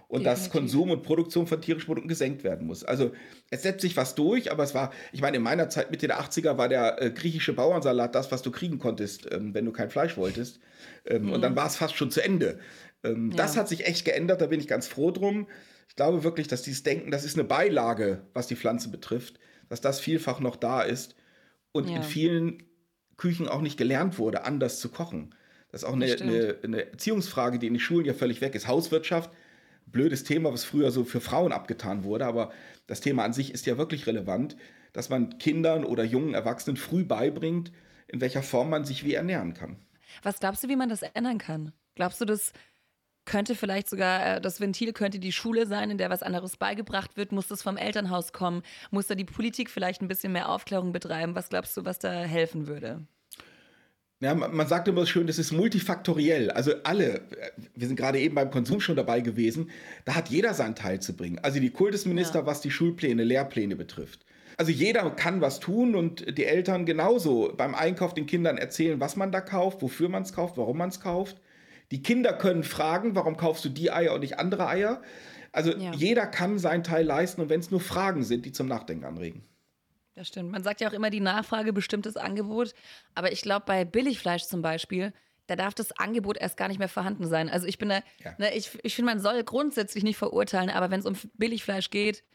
und 0.07 0.23
dass 0.23 0.49
Konsum 0.49 0.91
und 0.91 1.03
Produktion 1.03 1.47
von 1.47 1.61
tierischen 1.61 1.87
Produkten 1.87 2.07
gesenkt 2.07 2.43
werden 2.43 2.67
muss. 2.67 2.83
Also 2.83 3.11
es 3.49 3.63
setzt 3.63 3.81
sich 3.81 3.97
was 3.97 4.15
durch, 4.15 4.51
aber 4.51 4.63
es 4.63 4.73
war, 4.75 4.91
ich 5.11 5.21
meine, 5.21 5.37
in 5.37 5.43
meiner 5.43 5.69
Zeit 5.69 5.91
Mitte 5.91 6.07
der 6.07 6.19
80er 6.19 6.57
war 6.57 6.69
der 6.69 7.01
äh, 7.01 7.11
griechische 7.11 7.53
Bauernsalat 7.53 8.13
das, 8.15 8.31
was 8.31 8.41
du 8.41 8.51
kriegen 8.51 8.79
konntest, 8.79 9.27
ähm, 9.31 9.53
wenn 9.53 9.65
du 9.65 9.71
kein 9.71 9.89
Fleisch 9.89 10.17
wolltest. 10.17 10.59
Ähm, 11.05 11.23
mhm. 11.23 11.33
Und 11.33 11.41
dann 11.41 11.55
war 11.55 11.67
es 11.67 11.75
fast 11.75 11.95
schon 11.95 12.11
zu 12.11 12.23
Ende. 12.23 12.59
Ähm, 13.03 13.31
ja. 13.31 13.37
Das 13.37 13.57
hat 13.57 13.67
sich 13.67 13.85
echt 13.87 14.05
geändert, 14.05 14.41
da 14.41 14.47
bin 14.47 14.59
ich 14.59 14.67
ganz 14.67 14.87
froh 14.87 15.11
drum. 15.11 15.47
Ich 15.87 15.95
glaube 15.95 16.23
wirklich, 16.23 16.47
dass 16.47 16.61
dieses 16.61 16.83
Denken, 16.83 17.11
das 17.11 17.23
ist 17.23 17.37
eine 17.37 17.47
Beilage, 17.47 18.25
was 18.33 18.47
die 18.47 18.55
Pflanze 18.55 18.89
betrifft, 18.89 19.39
dass 19.69 19.81
das 19.81 19.99
vielfach 19.99 20.39
noch 20.39 20.55
da 20.55 20.81
ist 20.81 21.15
und 21.71 21.89
ja. 21.89 21.97
in 21.97 22.03
vielen 22.03 22.63
Küchen 23.17 23.47
auch 23.47 23.61
nicht 23.61 23.77
gelernt 23.77 24.19
wurde, 24.19 24.43
anders 24.43 24.79
zu 24.79 24.89
kochen. 24.89 25.33
Das 25.71 25.83
ist 25.83 25.87
auch 25.87 25.93
eine, 25.93 26.05
eine, 26.05 26.57
eine 26.63 26.91
Erziehungsfrage, 26.91 27.59
die 27.59 27.67
in 27.67 27.73
den 27.73 27.79
Schulen 27.79 28.05
ja 28.05 28.13
völlig 28.13 28.41
weg 28.41 28.55
ist. 28.55 28.67
Hauswirtschaft 28.67 29.31
blödes 29.85 30.23
Thema, 30.23 30.51
was 30.51 30.63
früher 30.63 30.91
so 30.91 31.03
für 31.03 31.21
Frauen 31.21 31.51
abgetan 31.51 32.03
wurde, 32.03 32.25
aber 32.25 32.51
das 32.87 33.01
Thema 33.01 33.23
an 33.23 33.33
sich 33.33 33.53
ist 33.53 33.65
ja 33.65 33.77
wirklich 33.77 34.07
relevant, 34.07 34.57
dass 34.93 35.09
man 35.09 35.37
Kindern 35.37 35.85
oder 35.85 36.03
jungen 36.03 36.33
Erwachsenen 36.33 36.77
früh 36.77 37.03
beibringt, 37.03 37.71
in 38.07 38.21
welcher 38.21 38.43
Form 38.43 38.69
man 38.69 38.85
sich 38.85 39.03
wie 39.03 39.13
ernähren 39.13 39.53
kann. 39.53 39.77
Was 40.23 40.39
glaubst 40.39 40.63
du, 40.63 40.69
wie 40.69 40.75
man 40.75 40.89
das 40.89 41.01
ändern 41.01 41.37
kann? 41.37 41.73
Glaubst 41.95 42.21
du, 42.21 42.25
das 42.25 42.53
könnte 43.25 43.55
vielleicht 43.55 43.89
sogar, 43.89 44.37
äh, 44.37 44.41
das 44.41 44.61
Ventil 44.61 44.93
könnte 44.93 45.19
die 45.19 45.31
Schule 45.31 45.67
sein, 45.67 45.91
in 45.91 45.97
der 45.97 46.09
was 46.09 46.23
anderes 46.23 46.57
beigebracht 46.57 47.17
wird? 47.17 47.31
Muss 47.31 47.47
das 47.47 47.61
vom 47.61 47.77
Elternhaus 47.77 48.31
kommen? 48.31 48.63
Muss 48.91 49.07
da 49.07 49.15
die 49.15 49.25
Politik 49.25 49.69
vielleicht 49.69 50.01
ein 50.01 50.07
bisschen 50.07 50.31
mehr 50.31 50.49
Aufklärung 50.49 50.91
betreiben? 50.91 51.35
Was 51.35 51.49
glaubst 51.49 51.75
du, 51.75 51.85
was 51.85 51.99
da 51.99 52.11
helfen 52.11 52.67
würde? 52.67 53.05
Ja, 54.21 54.33
man 54.33 54.65
sagt 54.65 54.87
immer 54.87 55.05
schön, 55.05 55.27
das 55.27 55.37
ist 55.37 55.51
multifaktoriell. 55.51 56.49
Also 56.49 56.71
alle, 56.83 57.21
wir 57.75 57.87
sind 57.87 57.97
gerade 57.97 58.19
eben 58.19 58.33
beim 58.33 58.49
Konsum 58.49 58.79
schon 58.79 58.95
dabei 58.95 59.19
gewesen, 59.19 59.69
da 60.05 60.15
hat 60.15 60.29
jeder 60.29 60.53
seinen 60.53 60.75
Teil 60.75 61.01
zu 61.01 61.15
bringen. 61.15 61.39
Also 61.43 61.59
die 61.59 61.69
Kultusminister, 61.69 62.39
ja. 62.39 62.45
was 62.45 62.61
die 62.61 62.71
Schulpläne, 62.71 63.25
Lehrpläne 63.25 63.75
betrifft. 63.75 64.25
Also 64.57 64.71
jeder 64.71 65.09
kann 65.11 65.41
was 65.41 65.59
tun 65.59 65.95
und 65.95 66.37
die 66.37 66.45
Eltern 66.45 66.85
genauso 66.85 67.53
beim 67.57 67.75
Einkauf 67.75 68.13
den 68.13 68.25
Kindern 68.25 68.57
erzählen, 68.57 69.01
was 69.01 69.17
man 69.17 69.33
da 69.33 69.41
kauft, 69.41 69.81
wofür 69.81 70.07
man 70.07 70.23
es 70.23 70.31
kauft, 70.31 70.57
warum 70.57 70.77
man 70.77 70.89
es 70.89 71.01
kauft. 71.01 71.41
Die 71.95 72.03
Kinder 72.03 72.33
können 72.33 72.65
fragen, 72.65 73.15
warum 73.15 73.37
kaufst 73.37 73.63
du 73.63 73.69
die 73.69 73.89
Eier 73.89 74.13
und 74.13 74.19
nicht 74.19 74.37
andere 74.37 74.67
Eier. 74.67 75.01
Also 75.53 75.71
ja. 75.71 75.93
jeder 75.93 76.27
kann 76.27 76.59
seinen 76.59 76.83
Teil 76.83 77.05
leisten 77.05 77.39
und 77.39 77.47
wenn 77.47 77.61
es 77.61 77.71
nur 77.71 77.79
Fragen 77.79 78.25
sind, 78.25 78.45
die 78.45 78.51
zum 78.51 78.67
Nachdenken 78.67 79.05
anregen. 79.05 79.45
Das 80.13 80.27
stimmt. 80.27 80.51
Man 80.51 80.61
sagt 80.61 80.81
ja 80.81 80.89
auch 80.89 80.93
immer, 80.93 81.09
die 81.09 81.21
Nachfrage 81.21 81.71
bestimmt 81.71 82.05
das 82.05 82.17
Angebot. 82.17 82.73
Aber 83.13 83.31
ich 83.31 83.43
glaube, 83.43 83.63
bei 83.65 83.85
Billigfleisch 83.85 84.43
zum 84.43 84.61
Beispiel, 84.61 85.13
da 85.47 85.55
darf 85.55 85.73
das 85.73 85.93
Angebot 85.93 86.35
erst 86.35 86.57
gar 86.57 86.67
nicht 86.67 86.79
mehr 86.79 86.89
vorhanden 86.89 87.27
sein. 87.27 87.47
Also 87.47 87.65
ich 87.65 87.77
bin 87.77 87.87
da, 87.87 88.01
ja. 88.21 88.35
ne, 88.39 88.53
ich, 88.53 88.77
ich 88.83 88.93
finde, 88.93 89.13
man 89.13 89.21
soll 89.21 89.45
grundsätzlich 89.45 90.03
nicht 90.03 90.17
verurteilen, 90.17 90.69
aber 90.69 90.91
wenn 90.91 90.99
es 90.99 91.05
um 91.05 91.15
Billigfleisch 91.35 91.91
geht, 91.91 92.25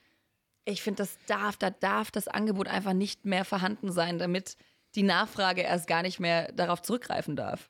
ich 0.65 0.81
finde, 0.81 1.03
das 1.03 1.19
darf, 1.27 1.59
da 1.59 1.69
darf 1.69 2.11
das 2.11 2.29
Angebot 2.29 2.67
einfach 2.67 2.95
nicht 2.95 3.27
mehr 3.27 3.45
vorhanden 3.45 3.93
sein, 3.93 4.19
damit 4.19 4.57
die 4.95 5.03
Nachfrage 5.03 5.61
erst 5.61 5.87
gar 5.87 6.01
nicht 6.01 6.19
mehr 6.19 6.51
darauf 6.53 6.81
zurückgreifen 6.81 7.37
darf. 7.37 7.69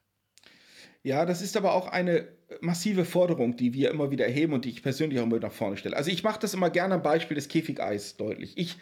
Ja, 1.03 1.25
das 1.25 1.43
ist 1.43 1.57
aber 1.57 1.75
auch 1.75 1.89
eine 1.89 2.29
massive 2.61 3.05
Forderung, 3.05 3.57
die 3.57 3.73
wir 3.73 3.91
immer 3.91 4.11
wieder 4.11 4.27
erheben 4.27 4.53
und 4.53 4.65
die 4.65 4.71
ich 4.71 4.83
persönlich 4.83 5.19
auch 5.21 5.25
immer 5.25 5.39
nach 5.39 5.53
vorne 5.53 5.77
stelle. 5.77 5.97
Also 5.97 6.11
ich 6.11 6.23
mache 6.23 6.41
das 6.41 6.53
immer 6.53 6.71
gerne 6.71 6.95
am 6.95 7.03
Beispiel 7.03 7.37
des 7.37 7.49
Käfigeis 7.49 8.17
deutlich. 8.17 8.57
Ich 8.57 8.77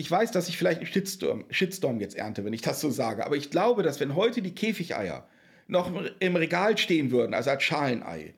ich 0.00 0.10
weiß, 0.10 0.30
dass 0.30 0.48
ich 0.48 0.56
vielleicht 0.56 0.78
einen 0.78 0.86
Shitstorm, 0.86 1.44
Shitstorm 1.50 2.00
jetzt 2.00 2.16
ernte, 2.16 2.42
wenn 2.46 2.54
ich 2.54 2.62
das 2.62 2.80
so 2.80 2.88
sage, 2.88 3.26
aber 3.26 3.36
ich 3.36 3.50
glaube, 3.50 3.82
dass 3.82 4.00
wenn 4.00 4.14
heute 4.14 4.40
die 4.40 4.54
Käfigeier 4.54 5.28
noch 5.66 5.92
im 6.18 6.36
Regal 6.36 6.78
stehen 6.78 7.10
würden, 7.10 7.34
also 7.34 7.50
als 7.50 7.62
Schalenei, 7.62 8.32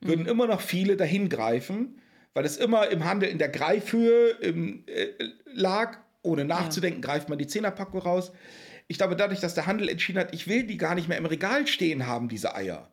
würden 0.00 0.22
mhm. 0.22 0.28
immer 0.28 0.46
noch 0.46 0.60
viele 0.60 0.96
dahin 0.96 1.28
greifen, 1.28 2.00
weil 2.32 2.44
es 2.44 2.56
immer 2.56 2.88
im 2.90 3.04
Handel 3.04 3.28
in 3.28 3.38
der 3.38 3.48
Greifhöhe 3.48 4.30
im, 4.40 4.84
äh, 4.86 5.08
lag. 5.52 5.98
Ohne 6.22 6.44
nachzudenken, 6.44 7.00
ja. 7.02 7.08
greift 7.08 7.30
man 7.30 7.38
die 7.38 7.46
Zehnerpackung 7.46 8.00
raus. 8.00 8.30
Ich 8.90 8.98
glaube, 8.98 9.16
dadurch, 9.16 9.40
dass 9.40 9.54
der 9.54 9.66
Handel 9.66 9.88
entschieden 9.88 10.18
hat, 10.18 10.34
ich 10.34 10.48
will 10.48 10.64
die 10.64 10.76
gar 10.76 10.94
nicht 10.94 11.08
mehr 11.08 11.18
im 11.18 11.26
Regal 11.26 11.66
stehen 11.66 12.06
haben, 12.06 12.28
diese 12.28 12.54
Eier. 12.54 12.90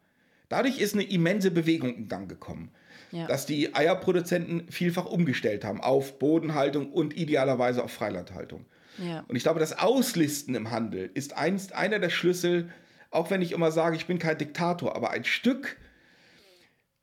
Dadurch 0.47 0.79
ist 0.79 0.93
eine 0.93 1.03
immense 1.03 1.51
Bewegung 1.51 1.95
in 1.95 2.07
Gang 2.07 2.29
gekommen 2.29 2.71
ja. 3.11 3.27
dass 3.27 3.45
die 3.45 3.73
Eierproduzenten 3.75 4.69
vielfach 4.69 5.05
umgestellt 5.05 5.63
haben 5.63 5.81
auf 5.81 6.19
Bodenhaltung 6.19 6.91
und 6.91 7.15
idealerweise 7.15 7.83
auf 7.83 7.91
Freilandhaltung. 7.91 8.65
Ja. 8.97 9.23
Und 9.27 9.35
ich 9.35 9.43
glaube, 9.43 9.59
das 9.59 9.77
Auslisten 9.77 10.55
im 10.55 10.71
Handel 10.71 11.09
ist 11.13 11.37
einst 11.37 11.73
einer 11.73 11.99
der 11.99 12.09
Schlüssel, 12.09 12.69
auch 13.11 13.29
wenn 13.29 13.41
ich 13.41 13.51
immer 13.51 13.71
sage, 13.71 13.95
ich 13.95 14.07
bin 14.07 14.19
kein 14.19 14.37
Diktator, 14.37 14.95
aber 14.95 15.11
ein 15.11 15.23
Stück 15.23 15.77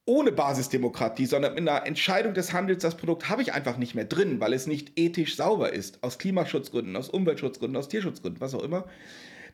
ohne 0.06 0.32
Basisdemokratie, 0.32 1.26
sondern 1.26 1.54
mit 1.54 1.66
einer 1.66 1.86
Entscheidung 1.86 2.34
des 2.34 2.52
Handels, 2.52 2.82
das 2.82 2.96
Produkt 2.96 3.28
habe 3.28 3.42
ich 3.42 3.52
einfach 3.52 3.78
nicht 3.78 3.94
mehr 3.94 4.04
drin, 4.04 4.40
weil 4.40 4.52
es 4.52 4.66
nicht 4.66 4.98
ethisch 4.98 5.36
sauber 5.36 5.72
ist, 5.72 6.02
aus 6.02 6.18
Klimaschutzgründen, 6.18 6.94
aus 6.96 7.08
Umweltschutzgründen, 7.08 7.76
aus 7.76 7.88
Tierschutzgründen, 7.88 8.40
was 8.40 8.54
auch 8.54 8.62
immer. 8.62 8.86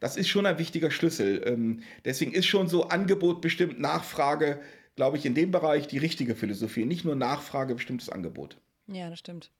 Das 0.01 0.17
ist 0.17 0.29
schon 0.29 0.47
ein 0.47 0.59
wichtiger 0.59 0.91
Schlüssel. 0.91 1.43
Ähm, 1.47 1.83
deswegen 2.05 2.33
ist 2.33 2.47
schon 2.47 2.69
so 2.69 2.89
Angebot 2.89 3.41
bestimmt 3.41 3.79
Nachfrage 3.79 4.61
glaube 5.01 5.17
ich, 5.17 5.25
in 5.25 5.35
dem 5.35 5.51
Bereich 5.51 5.89
die 5.89 5.97
richtige 5.97 6.35
Philosophie. 6.35 6.85
Nicht 6.85 7.07
nur 7.07 7.15
Nachfrage, 7.15 7.75
bestimmtes 7.75 8.11
Angebot. 8.11 8.59
Ja, 8.87 9.09
das 9.09 9.19
stimmt. 9.19 9.51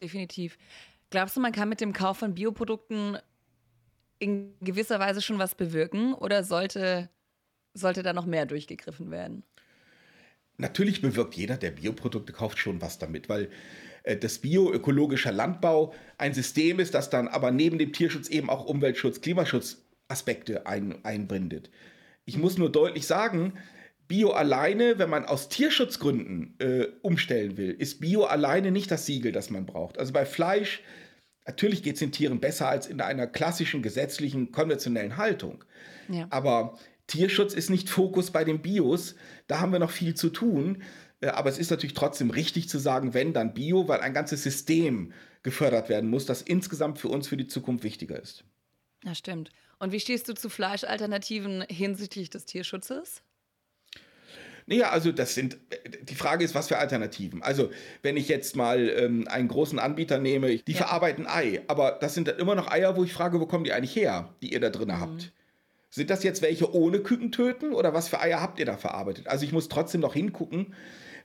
Definitiv. 0.00 0.56
Glaubst 1.10 1.36
du, 1.36 1.40
man 1.40 1.50
kann 1.50 1.68
mit 1.68 1.80
dem 1.80 1.92
Kauf 1.92 2.18
von 2.18 2.34
Bioprodukten 2.34 3.18
in 4.20 4.54
gewisser 4.60 5.00
Weise 5.00 5.20
schon 5.20 5.40
was 5.40 5.56
bewirken 5.56 6.14
oder 6.14 6.44
sollte, 6.44 7.10
sollte 7.72 8.04
da 8.04 8.12
noch 8.12 8.24
mehr 8.24 8.46
durchgegriffen 8.46 9.10
werden? 9.10 9.42
Natürlich 10.56 11.02
bewirkt 11.02 11.34
jeder, 11.34 11.56
der 11.56 11.72
Bioprodukte 11.72 12.32
kauft, 12.32 12.58
schon 12.58 12.80
was 12.80 12.98
damit, 12.98 13.28
weil 13.28 13.50
äh, 14.04 14.16
das 14.16 14.38
bioökologischer 14.38 15.32
Landbau 15.32 15.92
ein 16.16 16.32
System 16.32 16.78
ist, 16.78 16.94
das 16.94 17.10
dann 17.10 17.28
aber 17.28 17.50
neben 17.50 17.78
dem 17.78 17.92
Tierschutz 17.92 18.28
eben 18.28 18.48
auch 18.48 18.64
Umweltschutz, 18.64 19.20
Klimaschutzaspekte 19.20 20.66
ein, 20.66 21.04
einbindet. 21.04 21.70
Ich 22.24 22.38
muss 22.38 22.56
nur 22.56 22.70
deutlich 22.70 23.06
sagen, 23.06 23.54
Bio 24.06 24.30
alleine, 24.30 24.98
wenn 24.98 25.10
man 25.10 25.24
aus 25.24 25.48
Tierschutzgründen 25.48 26.54
äh, 26.58 26.86
umstellen 27.02 27.56
will, 27.56 27.70
ist 27.70 28.00
Bio 28.00 28.24
alleine 28.24 28.70
nicht 28.70 28.90
das 28.90 29.06
Siegel, 29.06 29.32
das 29.32 29.50
man 29.50 29.66
braucht. 29.66 29.98
Also 29.98 30.12
bei 30.12 30.26
Fleisch, 30.26 30.82
natürlich 31.46 31.82
geht 31.82 31.94
es 31.94 32.00
den 32.00 32.12
Tieren 32.12 32.38
besser 32.38 32.68
als 32.68 32.86
in 32.86 33.00
einer 33.00 33.26
klassischen, 33.26 33.82
gesetzlichen, 33.82 34.52
konventionellen 34.52 35.16
Haltung. 35.16 35.64
Ja. 36.08 36.26
Aber 36.28 36.78
Tierschutz 37.06 37.54
ist 37.54 37.70
nicht 37.70 37.88
Fokus 37.88 38.30
bei 38.30 38.44
den 38.44 38.62
Bios. 38.62 39.14
Da 39.46 39.60
haben 39.60 39.72
wir 39.72 39.78
noch 39.78 39.90
viel 39.90 40.14
zu 40.14 40.30
tun. 40.30 40.82
Äh, 41.20 41.28
aber 41.28 41.50
es 41.50 41.58
ist 41.58 41.70
natürlich 41.70 41.94
trotzdem 41.94 42.30
richtig 42.30 42.68
zu 42.68 42.78
sagen, 42.78 43.14
wenn 43.14 43.32
dann 43.32 43.54
Bio, 43.54 43.88
weil 43.88 44.00
ein 44.00 44.14
ganzes 44.14 44.42
System 44.42 45.12
gefördert 45.42 45.88
werden 45.88 46.10
muss, 46.10 46.26
das 46.26 46.42
insgesamt 46.42 46.98
für 46.98 47.08
uns 47.08 47.28
für 47.28 47.36
die 47.36 47.46
Zukunft 47.46 47.84
wichtiger 47.84 48.20
ist. 48.20 48.44
Das 49.02 49.18
stimmt. 49.18 49.50
Und 49.78 49.92
wie 49.92 50.00
stehst 50.00 50.28
du 50.28 50.34
zu 50.34 50.48
Fleischalternativen 50.48 51.64
hinsichtlich 51.68 52.30
des 52.30 52.46
Tierschutzes? 52.46 53.22
Naja, 54.66 54.90
also 54.90 55.12
das 55.12 55.34
sind, 55.34 55.58
die 56.02 56.14
Frage 56.14 56.42
ist, 56.42 56.54
was 56.54 56.68
für 56.68 56.78
Alternativen. 56.78 57.42
Also, 57.42 57.70
wenn 58.00 58.16
ich 58.16 58.28
jetzt 58.28 58.56
mal 58.56 58.88
ähm, 58.88 59.28
einen 59.28 59.48
großen 59.48 59.78
Anbieter 59.78 60.18
nehme, 60.18 60.56
die 60.56 60.72
ja. 60.72 60.78
verarbeiten 60.78 61.26
Ei, 61.26 61.62
aber 61.66 61.98
das 62.00 62.14
sind 62.14 62.28
dann 62.28 62.38
immer 62.38 62.54
noch 62.54 62.70
Eier, 62.70 62.96
wo 62.96 63.04
ich 63.04 63.12
frage, 63.12 63.40
wo 63.40 63.46
kommen 63.46 63.64
die 63.64 63.72
eigentlich 63.72 63.94
her, 63.94 64.34
die 64.40 64.54
ihr 64.54 64.60
da 64.60 64.70
drin 64.70 64.88
mhm. 64.88 65.00
habt? 65.00 65.32
Sind 65.94 66.10
das 66.10 66.24
jetzt 66.24 66.42
welche 66.42 66.74
ohne 66.74 66.98
Küken 66.98 67.30
töten 67.30 67.72
oder 67.72 67.94
was 67.94 68.08
für 68.08 68.18
Eier 68.18 68.40
habt 68.40 68.58
ihr 68.58 68.66
da 68.66 68.76
verarbeitet? 68.76 69.28
Also 69.28 69.44
ich 69.44 69.52
muss 69.52 69.68
trotzdem 69.68 70.00
noch 70.00 70.14
hingucken. 70.14 70.74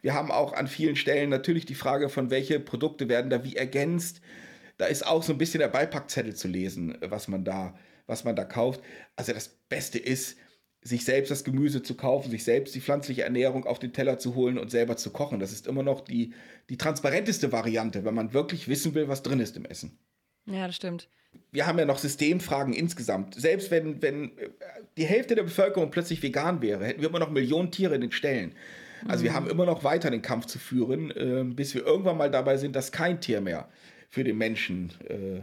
Wir 0.03 0.13
haben 0.13 0.29
auch 0.29 0.53
an 0.53 0.67
vielen 0.67 0.95
Stellen 0.95 1.31
natürlich 1.31 1.65
die 1.65 1.73
Frage 1.73 2.07
von 2.07 2.29
welche 2.29 2.59
Produkte 2.59 3.09
werden 3.09 3.31
da 3.31 3.43
wie 3.43 3.55
ergänzt. 3.55 4.21
Da 4.77 4.85
ist 4.85 5.07
auch 5.07 5.23
so 5.23 5.33
ein 5.33 5.39
bisschen 5.39 5.59
der 5.59 5.69
Beipackzettel 5.69 6.35
zu 6.35 6.47
lesen, 6.47 6.95
was 7.01 7.27
man 7.27 7.43
da, 7.43 7.79
was 8.05 8.25
man 8.25 8.35
da 8.35 8.45
kauft. 8.45 8.81
Also 9.15 9.33
das 9.33 9.47
Beste 9.47 9.97
ist, 9.97 10.37
sich 10.83 11.03
selbst 11.03 11.31
das 11.31 11.43
Gemüse 11.43 11.81
zu 11.81 11.95
kaufen, 11.95 12.29
sich 12.29 12.43
selbst 12.43 12.75
die 12.75 12.81
pflanzliche 12.81 13.23
Ernährung 13.23 13.65
auf 13.65 13.79
den 13.79 13.91
Teller 13.91 14.19
zu 14.19 14.35
holen 14.35 14.59
und 14.59 14.69
selber 14.69 14.97
zu 14.97 15.09
kochen. 15.09 15.39
Das 15.39 15.51
ist 15.51 15.65
immer 15.65 15.81
noch 15.81 16.01
die, 16.01 16.35
die 16.69 16.77
transparenteste 16.77 17.51
Variante, 17.51 18.05
wenn 18.05 18.13
man 18.13 18.33
wirklich 18.33 18.67
wissen 18.67 18.93
will, 18.93 19.07
was 19.07 19.23
drin 19.23 19.39
ist 19.39 19.57
im 19.57 19.65
Essen. 19.65 19.97
Ja, 20.49 20.67
das 20.67 20.75
stimmt. 20.75 21.07
Wir 21.51 21.67
haben 21.67 21.79
ja 21.79 21.85
noch 21.85 21.99
Systemfragen 21.99 22.73
insgesamt. 22.73 23.35
Selbst 23.35 23.71
wenn, 23.71 24.01
wenn 24.01 24.37
äh, 24.37 24.49
die 24.97 25.05
Hälfte 25.05 25.35
der 25.35 25.43
Bevölkerung 25.43 25.91
plötzlich 25.91 26.21
vegan 26.21 26.61
wäre, 26.61 26.85
hätten 26.85 27.01
wir 27.01 27.09
immer 27.09 27.19
noch 27.19 27.29
Millionen 27.29 27.71
Tiere 27.71 27.95
in 27.95 28.01
den 28.01 28.11
Ställen. 28.11 28.53
Also 29.07 29.21
mhm. 29.21 29.25
wir 29.25 29.33
haben 29.33 29.49
immer 29.49 29.65
noch 29.65 29.83
weiter 29.83 30.11
den 30.11 30.21
Kampf 30.21 30.47
zu 30.47 30.59
führen, 30.59 31.11
äh, 31.11 31.43
bis 31.43 31.73
wir 31.75 31.85
irgendwann 31.85 32.17
mal 32.17 32.31
dabei 32.31 32.57
sind, 32.57 32.75
dass 32.75 32.91
kein 32.91 33.21
Tier 33.21 33.41
mehr 33.41 33.69
für 34.09 34.23
den 34.23 34.37
Menschen 34.37 34.91
äh, 35.07 35.41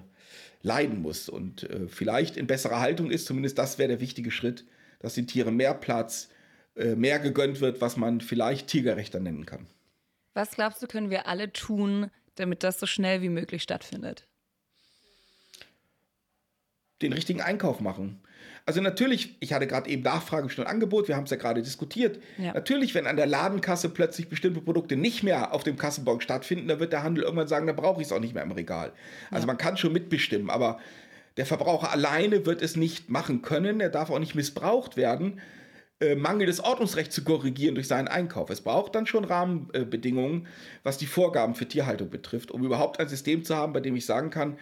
leiden 0.63 1.01
muss 1.01 1.29
und 1.29 1.63
äh, 1.71 1.89
vielleicht 1.89 2.37
in 2.37 2.47
besserer 2.47 2.81
Haltung 2.81 3.11
ist. 3.11 3.27
Zumindest 3.27 3.59
das 3.59 3.79
wäre 3.79 3.89
der 3.89 4.01
wichtige 4.01 4.31
Schritt, 4.31 4.65
dass 4.99 5.15
den 5.15 5.27
Tieren 5.27 5.57
mehr 5.57 5.75
Platz, 5.75 6.29
äh, 6.75 6.97
mehr 6.97 7.19
gegönnt 7.19 7.61
wird, 7.61 7.81
was 7.81 7.97
man 7.97 8.21
vielleicht 8.21 8.67
tiergerechter 8.69 9.21
nennen 9.21 9.47
kann. 9.47 9.67
Was 10.35 10.51
glaubst 10.51 10.83
du, 10.83 10.87
können 10.87 11.11
wir 11.11 11.27
alle 11.27 11.53
tun, 11.53 12.11
damit 12.35 12.63
das 12.63 12.79
so 12.79 12.87
schnell 12.87 13.23
wie 13.23 13.31
möglich 13.31 13.63
stattfindet? 13.63 14.27
Den 17.03 17.13
richtigen 17.13 17.41
Einkauf 17.41 17.81
machen. 17.81 18.21
Also 18.65 18.81
natürlich, 18.81 19.37
ich 19.39 19.53
hatte 19.53 19.69
gerade 19.69 19.89
eben 19.89 20.03
Nachfrage 20.03 20.51
schon 20.51 20.67
Angebot, 20.67 21.07
wir 21.07 21.15
haben 21.15 21.25
es 21.25 21.31
ja 21.31 21.37
gerade 21.37 21.63
diskutiert. 21.63 22.19
Ja. 22.37 22.53
Natürlich, 22.53 22.97
wenn 22.97 23.07
an 23.07 23.17
der 23.17 23.27
Ladenkasse 23.27 23.89
plötzlich 23.89 24.29
bestimmte 24.29 24.61
Produkte 24.61 24.97
nicht 24.97 25.23
mehr 25.23 25.55
auf 25.55 25.63
dem 25.63 25.77
Kassenbon 25.77 26.21
stattfinden, 26.21 26.67
dann 26.67 26.81
wird 26.81 26.93
der 26.93 27.05
Handel 27.05 27.23
irgendwann 27.23 27.47
sagen, 27.47 27.69
da 27.69 27.73
brauche 27.73 28.01
ich 28.01 28.09
es 28.09 28.13
auch 28.13 28.19
nicht 28.19 28.35
mehr 28.35 28.43
im 28.43 28.51
Regal. 28.51 28.93
Also 29.31 29.45
ja. 29.45 29.47
man 29.47 29.57
kann 29.57 29.77
schon 29.77 29.93
mitbestimmen, 29.93 30.51
aber 30.51 30.81
der 31.37 31.47
Verbraucher 31.47 31.93
alleine 31.93 32.45
wird 32.45 32.61
es 32.61 32.75
nicht 32.75 33.09
machen 33.09 33.43
können. 33.43 33.81
Er 33.81 33.91
darf 33.91 34.11
auch 34.11 34.19
nicht 34.19 34.35
missbraucht 34.35 34.97
werden, 34.97 35.41
äh, 36.01 36.17
mangelndes 36.17 36.59
Ordnungsrecht 36.59 37.13
zu 37.13 37.23
korrigieren 37.23 37.77
durch 37.77 37.87
seinen 37.87 38.09
Einkauf. 38.09 38.51
Es 38.51 38.63
braucht 38.63 38.97
dann 38.97 39.07
schon 39.07 39.25
Rahmenbedingungen, 39.25 40.49
was 40.83 40.99
die 40.99 41.07
Vorgaben 41.07 41.55
für 41.55 41.67
Tierhaltung 41.67 42.11
betrifft, 42.11 42.51
um 42.51 42.65
überhaupt 42.65 42.99
ein 42.99 43.09
System 43.09 43.45
zu 43.45 43.55
haben, 43.55 43.73
bei 43.73 43.81
dem 43.81 43.95
ich 43.95 44.07
sagen 44.07 44.31
kann, 44.31 44.59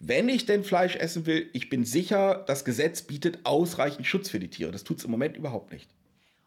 wenn 0.00 0.28
ich 0.28 0.46
denn 0.46 0.62
Fleisch 0.62 0.96
essen 0.96 1.26
will, 1.26 1.48
ich 1.52 1.68
bin 1.68 1.84
sicher, 1.84 2.44
das 2.46 2.64
Gesetz 2.64 3.02
bietet 3.02 3.40
ausreichend 3.44 4.06
Schutz 4.06 4.30
für 4.30 4.38
die 4.38 4.48
Tiere. 4.48 4.70
Das 4.70 4.84
tut 4.84 4.98
es 4.98 5.04
im 5.04 5.10
Moment 5.10 5.36
überhaupt 5.36 5.72
nicht. 5.72 5.90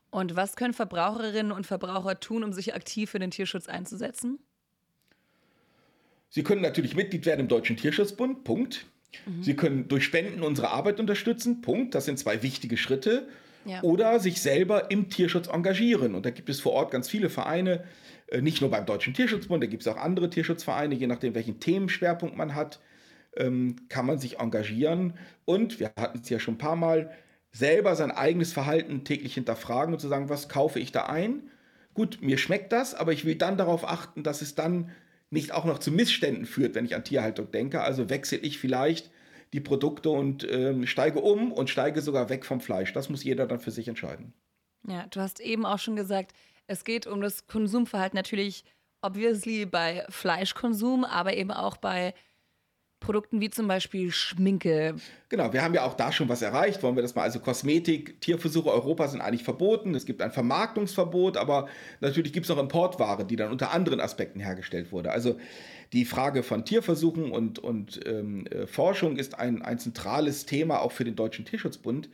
Und 0.09 0.35
was 0.35 0.55
können 0.55 0.73
Verbraucherinnen 0.73 1.51
und 1.51 1.67
Verbraucher 1.67 2.19
tun, 2.19 2.43
um 2.43 2.53
sich 2.53 2.75
aktiv 2.75 3.09
für 3.09 3.19
den 3.19 3.31
Tierschutz 3.31 3.67
einzusetzen? 3.67 4.39
Sie 6.29 6.43
können 6.43 6.61
natürlich 6.61 6.95
Mitglied 6.95 7.25
werden 7.25 7.41
im 7.41 7.47
Deutschen 7.49 7.75
Tierschutzbund, 7.75 8.45
Punkt. 8.45 8.85
Mhm. 9.25 9.43
Sie 9.43 9.55
können 9.55 9.87
durch 9.89 10.05
Spenden 10.05 10.43
unsere 10.43 10.69
Arbeit 10.69 10.99
unterstützen, 10.99 11.61
Punkt. 11.61 11.93
Das 11.93 12.05
sind 12.05 12.19
zwei 12.19 12.43
wichtige 12.43 12.77
Schritte. 12.77 13.27
Ja. 13.65 13.83
Oder 13.83 14.19
sich 14.19 14.41
selber 14.41 14.89
im 14.91 15.09
Tierschutz 15.09 15.47
engagieren. 15.47 16.15
Und 16.15 16.25
da 16.25 16.29
gibt 16.29 16.49
es 16.49 16.61
vor 16.61 16.71
Ort 16.71 16.91
ganz 16.91 17.09
viele 17.09 17.29
Vereine, 17.29 17.83
äh, 18.27 18.41
nicht 18.41 18.61
nur 18.61 18.71
beim 18.71 18.85
Deutschen 18.85 19.13
Tierschutzbund, 19.13 19.61
da 19.61 19.67
gibt 19.67 19.81
es 19.83 19.87
auch 19.87 19.97
andere 19.97 20.29
Tierschutzvereine, 20.29 20.95
je 20.95 21.05
nachdem, 21.05 21.35
welchen 21.35 21.59
Themenschwerpunkt 21.59 22.37
man 22.37 22.55
hat 22.55 22.79
ähm, 23.35 23.75
kann 23.89 24.05
man 24.05 24.19
sich 24.19 24.39
engagieren 24.39 25.13
und, 25.45 25.79
wir 25.79 25.91
hatten 25.97 26.19
es 26.23 26.29
ja 26.29 26.39
schon 26.39 26.55
ein 26.55 26.59
paar 26.59 26.75
Mal, 26.75 27.11
selber 27.51 27.95
sein 27.95 28.11
eigenes 28.11 28.53
Verhalten 28.53 29.03
täglich 29.03 29.33
hinterfragen 29.33 29.93
und 29.93 29.99
zu 29.99 30.07
sagen, 30.07 30.29
was 30.29 30.49
kaufe 30.49 30.79
ich 30.79 30.91
da 30.91 31.05
ein? 31.07 31.49
Gut, 31.93 32.19
mir 32.21 32.37
schmeckt 32.37 32.71
das, 32.71 32.93
aber 32.93 33.11
ich 33.11 33.25
will 33.25 33.35
dann 33.35 33.57
darauf 33.57 33.87
achten, 33.87 34.23
dass 34.23 34.41
es 34.41 34.55
dann 34.55 34.91
nicht 35.29 35.51
auch 35.51 35.65
noch 35.65 35.79
zu 35.79 35.91
Missständen 35.91 36.45
führt, 36.45 36.75
wenn 36.75 36.85
ich 36.85 36.95
an 36.95 37.03
Tierhaltung 37.03 37.51
denke. 37.51 37.81
Also 37.81 38.09
wechsle 38.09 38.37
ich 38.37 38.59
vielleicht 38.59 39.11
die 39.53 39.59
Produkte 39.59 40.09
und 40.09 40.47
ähm, 40.49 40.85
steige 40.87 41.19
um 41.19 41.51
und 41.51 41.69
steige 41.69 42.01
sogar 42.01 42.29
weg 42.29 42.45
vom 42.45 42.61
Fleisch. 42.61 42.93
Das 42.93 43.09
muss 43.09 43.23
jeder 43.23 43.47
dann 43.47 43.59
für 43.59 43.71
sich 43.71 43.87
entscheiden. 43.87 44.33
Ja, 44.87 45.05
du 45.07 45.19
hast 45.19 45.39
eben 45.39 45.65
auch 45.65 45.79
schon 45.79 45.95
gesagt, 45.95 46.33
es 46.67 46.85
geht 46.85 47.07
um 47.07 47.21
das 47.21 47.47
Konsumverhalten 47.47 48.15
natürlich 48.15 48.63
obviously 49.01 49.65
bei 49.65 50.05
Fleischkonsum, 50.09 51.03
aber 51.03 51.33
eben 51.35 51.51
auch 51.51 51.77
bei 51.77 52.13
Produkten 53.01 53.41
wie 53.41 53.49
zum 53.49 53.67
Beispiel 53.67 54.11
Schminke. 54.11 54.95
Genau, 55.27 55.51
wir 55.51 55.63
haben 55.63 55.73
ja 55.73 55.83
auch 55.83 55.95
da 55.95 56.11
schon 56.11 56.29
was 56.29 56.41
erreicht. 56.41 56.81
Wollen 56.83 56.95
wir 56.95 57.01
das 57.01 57.15
mal? 57.15 57.23
Also 57.23 57.39
Kosmetik, 57.39 58.21
Tierversuche 58.21 58.71
Europa 58.71 59.07
sind 59.09 59.19
eigentlich 59.19 59.43
verboten. 59.43 59.93
Es 59.95 60.05
gibt 60.05 60.21
ein 60.21 60.31
Vermarktungsverbot, 60.31 61.35
aber 61.35 61.67
natürlich 61.99 62.31
gibt 62.31 62.45
es 62.45 62.51
auch 62.51 62.59
Importware, 62.59 63.25
die 63.25 63.35
dann 63.35 63.51
unter 63.51 63.71
anderen 63.71 63.99
Aspekten 63.99 64.39
hergestellt 64.39 64.91
wurde. 64.91 65.11
Also 65.11 65.37
die 65.91 66.05
Frage 66.05 66.43
von 66.43 66.63
Tierversuchen 66.63 67.31
und, 67.31 67.59
und 67.59 67.99
ähm, 68.05 68.45
äh, 68.47 68.67
Forschung 68.67 69.17
ist 69.17 69.37
ein, 69.37 69.61
ein 69.61 69.79
zentrales 69.79 70.45
Thema 70.45 70.79
auch 70.79 70.91
für 70.91 71.03
den 71.03 71.15
Deutschen 71.15 71.43
Tierschutzbund. 71.43 72.07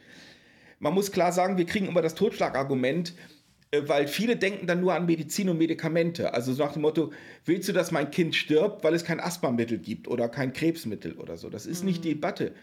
Man 0.80 0.94
muss 0.94 1.12
klar 1.12 1.32
sagen, 1.32 1.58
wir 1.58 1.66
kriegen 1.66 1.88
immer 1.88 2.02
das 2.02 2.16
Totschlagargument, 2.16 3.10
äh, 3.10 3.37
weil 3.76 4.08
viele 4.08 4.38
denken 4.38 4.68
dann 4.68 4.82
nur 4.82 4.94
an 4.94 5.06
Medizin 5.06 5.50
und 5.50 5.58
Medikamente. 5.58 6.34
Also 6.34 6.54
so 6.54 6.64
nach 6.64 6.74
dem 6.74 6.84
Motto, 6.84 7.12
willst 7.46 7.68
du, 7.68 7.74
dass 7.74 7.92
mein 7.92 8.12
Kind 8.12 8.36
stirbt, 8.36 8.84
weil 8.84 8.94
es 8.94 9.04
kein 9.04 9.20
Asthmamittel 9.20 9.78
gibt 9.78 10.08
oder 10.08 10.30
kein 10.30 10.54
Krebsmittel 10.54 11.14
oder 11.14 11.38
so. 11.38 11.50
Das 11.50 11.66
ist 11.66 11.82
mhm. 11.82 11.88
nicht 11.88 12.04
die 12.04 12.14
Debatte. 12.14 12.54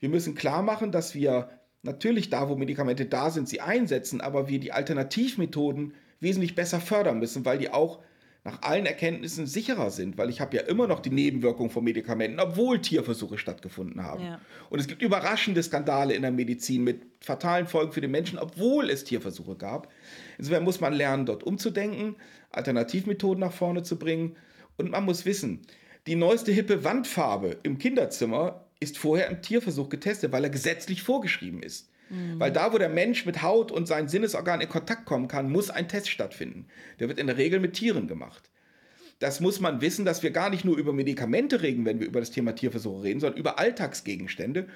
Wir 0.00 0.08
müssen 0.08 0.34
klar 0.34 0.62
machen, 0.62 0.92
dass 0.92 1.14
wir 1.14 1.50
natürlich 1.82 2.30
da, 2.30 2.48
wo 2.48 2.56
Medikamente 2.56 3.06
da 3.06 3.30
sind, 3.30 3.48
sie 3.48 3.60
einsetzen, 3.60 4.20
aber 4.20 4.48
wir 4.48 4.60
die 4.60 4.72
Alternativmethoden 4.72 5.94
wesentlich 6.20 6.54
besser 6.54 6.80
fördern 6.80 7.18
müssen, 7.18 7.44
weil 7.44 7.58
die 7.58 7.70
auch 7.70 8.00
nach 8.44 8.60
allen 8.60 8.84
Erkenntnissen 8.84 9.46
sicherer 9.46 9.90
sind, 9.90 10.18
weil 10.18 10.28
ich 10.28 10.42
habe 10.42 10.54
ja 10.54 10.62
immer 10.64 10.86
noch 10.86 11.00
die 11.00 11.10
Nebenwirkungen 11.10 11.70
von 11.70 11.82
Medikamenten, 11.82 12.38
obwohl 12.38 12.78
Tierversuche 12.78 13.38
stattgefunden 13.38 14.02
haben. 14.02 14.22
Ja. 14.22 14.40
Und 14.68 14.80
es 14.80 14.86
gibt 14.86 15.00
überraschende 15.00 15.62
Skandale 15.62 16.12
in 16.12 16.20
der 16.20 16.30
Medizin 16.30 16.84
mit 16.84 17.06
fatalen 17.20 17.66
Folgen 17.66 17.92
für 17.92 18.02
den 18.02 18.10
Menschen, 18.10 18.38
obwohl 18.38 18.90
es 18.90 19.04
Tierversuche 19.04 19.56
gab. 19.56 19.90
Insofern 20.36 20.62
muss 20.62 20.80
man 20.80 20.92
lernen, 20.92 21.24
dort 21.24 21.42
umzudenken, 21.42 22.16
Alternativmethoden 22.50 23.40
nach 23.40 23.52
vorne 23.52 23.82
zu 23.82 23.98
bringen. 23.98 24.36
Und 24.76 24.90
man 24.90 25.04
muss 25.04 25.24
wissen, 25.24 25.62
die 26.06 26.16
neueste 26.16 26.52
hippe 26.52 26.84
Wandfarbe 26.84 27.56
im 27.62 27.78
Kinderzimmer 27.78 28.66
ist 28.78 28.98
vorher 28.98 29.30
im 29.30 29.40
Tierversuch 29.40 29.88
getestet, 29.88 30.32
weil 30.32 30.44
er 30.44 30.50
gesetzlich 30.50 31.02
vorgeschrieben 31.02 31.62
ist. 31.62 31.88
Mhm. 32.10 32.38
Weil 32.38 32.52
da, 32.52 32.72
wo 32.72 32.78
der 32.78 32.88
Mensch 32.88 33.26
mit 33.26 33.42
Haut 33.42 33.72
und 33.72 33.86
seinen 33.86 34.08
Sinnesorganen 34.08 34.62
in 34.62 34.68
Kontakt 34.68 35.06
kommen 35.06 35.28
kann, 35.28 35.50
muss 35.50 35.70
ein 35.70 35.88
Test 35.88 36.08
stattfinden. 36.08 36.66
Der 36.98 37.08
wird 37.08 37.18
in 37.18 37.26
der 37.26 37.36
Regel 37.36 37.60
mit 37.60 37.74
Tieren 37.74 38.08
gemacht. 38.08 38.50
Das 39.18 39.40
muss 39.40 39.60
man 39.60 39.80
wissen, 39.80 40.04
dass 40.04 40.22
wir 40.22 40.30
gar 40.30 40.50
nicht 40.50 40.64
nur 40.64 40.76
über 40.76 40.92
Medikamente 40.92 41.62
reden, 41.62 41.84
wenn 41.84 42.00
wir 42.00 42.06
über 42.06 42.20
das 42.20 42.30
Thema 42.30 42.54
Tierversuche 42.54 43.04
reden, 43.04 43.20
sondern 43.20 43.38
über 43.38 43.58
Alltagsgegenstände. 43.58 44.66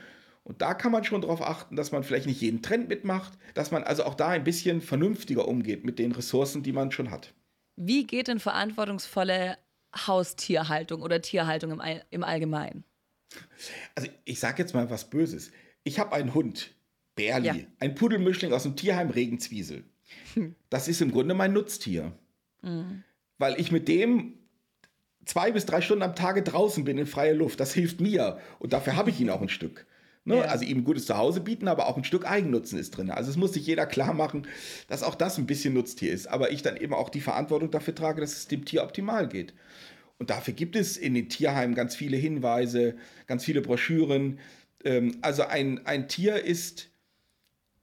Und 0.45 0.63
da 0.63 0.73
kann 0.75 0.93
man 0.93 1.05
schon 1.05 1.21
darauf 1.21 1.43
achten, 1.43 1.77
dass 1.77 1.93
man 1.93 2.05
vielleicht 2.05 2.27
nicht 2.27 2.41
jeden 2.41 2.63
Trend 2.63 2.89
mitmacht, 2.89 3.33
dass 3.55 3.71
man 3.71 3.85
also 3.85 4.05
auch 4.05 4.15
da 4.15 4.29
ein 4.29 4.45
bisschen 4.45 4.81
vernünftiger 4.81 5.47
umgeht 5.47 5.85
mit 5.85 5.99
den 5.99 6.13
Ressourcen, 6.13 6.63
die 6.63 6.73
man 6.73 6.91
schon 6.91 7.11
hat. 7.11 7.35
Wie 7.77 8.07
geht 8.07 8.29
denn 8.29 8.41
verantwortungsvolle 8.41 9.59
Haustierhaltung 9.95 11.03
oder 11.03 11.21
Tierhaltung 11.21 11.73
im, 11.73 11.81
All 11.81 12.05
im 12.11 12.25
Allgemeinen? 12.25 12.85
Also 13.95 14.09
ich 14.25 14.41
sage 14.41 14.63
jetzt 14.63 14.75
mal 14.75 14.89
was 14.89 15.11
Böses. 15.11 15.51
Ich 15.85 15.99
habe 15.99 16.13
einen 16.13 16.33
Hund, 16.35 16.75
Berli, 17.19 17.47
ja. 17.47 17.67
ein 17.81 17.95
Pudelmischling 17.95 18.53
aus 18.53 18.63
dem 18.63 18.77
Tierheim 18.77 19.11
Regenzwiesel. 19.11 19.85
Das 20.71 20.89
ist 20.89 21.03
im 21.03 21.11
Grunde 21.11 21.35
mein 21.35 21.53
Nutztier. 21.53 22.13
Mhm. 22.63 23.03
Weil 23.39 23.61
ich 23.61 23.71
mit 23.73 23.89
dem 23.89 24.35
zwei 25.25 25.53
bis 25.53 25.67
drei 25.67 25.81
Stunden 25.81 26.03
am 26.03 26.15
Tage 26.15 26.43
draußen 26.43 26.85
bin 26.85 26.99
in 26.99 27.07
freier 27.07 27.35
Luft. 27.35 27.61
Das 27.61 27.75
hilft 27.75 28.01
mir. 28.01 28.39
Und 28.59 28.73
dafür 28.73 28.97
habe 28.97 29.11
ich 29.11 29.21
ihn 29.21 29.31
auch 29.31 29.43
ein 29.43 29.49
Stück. 29.49 29.87
Ne? 30.25 30.37
Ja. 30.37 30.43
Also 30.43 30.65
ihm 30.65 30.79
ein 30.79 30.85
gutes 30.85 31.07
Zuhause 31.07 31.41
bieten, 31.41 31.69
aber 31.69 31.87
auch 31.87 31.97
ein 31.97 32.05
Stück 32.05 32.29
Eigennutzen 32.29 32.79
ist 32.79 32.97
drin. 32.97 33.11
Also 33.11 33.31
es 33.31 33.37
muss 33.37 33.53
sich 33.53 33.67
jeder 33.67 33.87
klar 33.87 34.15
machen, 34.15 34.47
dass 34.89 35.03
auch 35.03 35.15
das 35.15 35.39
ein 35.39 35.47
bisschen 35.47 35.75
Nutztier 35.75 36.13
ist. 36.13 36.27
Aber 36.27 36.51
ich 36.51 36.63
dann 36.63 36.77
eben 36.77 36.95
auch 36.95 37.11
die 37.11 37.21
Verantwortung 37.21 37.71
dafür 37.71 37.95
trage, 37.95 38.21
dass 38.21 38.33
es 38.33 38.49
dem 38.49 38.65
Tier 38.65 38.83
optimal 38.83 39.29
geht. 39.29 39.55
Und 40.19 40.31
dafür 40.31 40.55
gibt 40.55 40.77
es 40.77 40.97
in 40.97 41.15
den 41.15 41.29
Tierheimen 41.29 41.75
ganz 41.75 41.95
viele 41.95 42.17
Hinweise, 42.17 42.97
ganz 43.27 43.45
viele 43.45 43.63
Broschüren. 43.63 44.39
Ähm, 44.85 45.17
also 45.23 45.45
ein, 45.45 45.87
ein 45.87 46.09
Tier 46.09 46.45
ist 46.45 46.88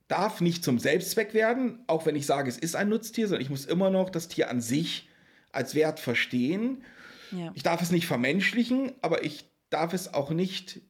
darf 0.08 0.42
nicht 0.42 0.64
zum 0.64 0.80
Selbstzweck 0.80 1.34
werden, 1.34 1.84
auch 1.88 2.06
wenn 2.06 2.16
ich 2.16 2.26
sage, 2.26 2.50
es 2.50 2.58
ist 2.58 2.76
ein 2.76 2.90
Nutztier, 2.90 3.28
sondern 3.28 3.42
ich 3.42 3.50
muss 3.50 3.66
immer 3.66 3.90
noch 3.90 4.10
das 4.10 4.28
Tier 4.28 4.50
an 4.50 4.62
sich 4.62 5.10
als 5.52 5.74
Wert 5.74 6.00
verstehen. 6.00 6.84
Ja. 7.32 7.52
Ich 7.56 7.64
darf 7.64 7.82
es 7.82 7.92
nicht 7.92 8.06
vermenschlichen, 8.06 8.92
aber 9.02 9.24
ich 9.24 9.50
darf 9.70 9.94
es 9.94 10.14
auch 10.14 10.30
nicht 10.30 10.82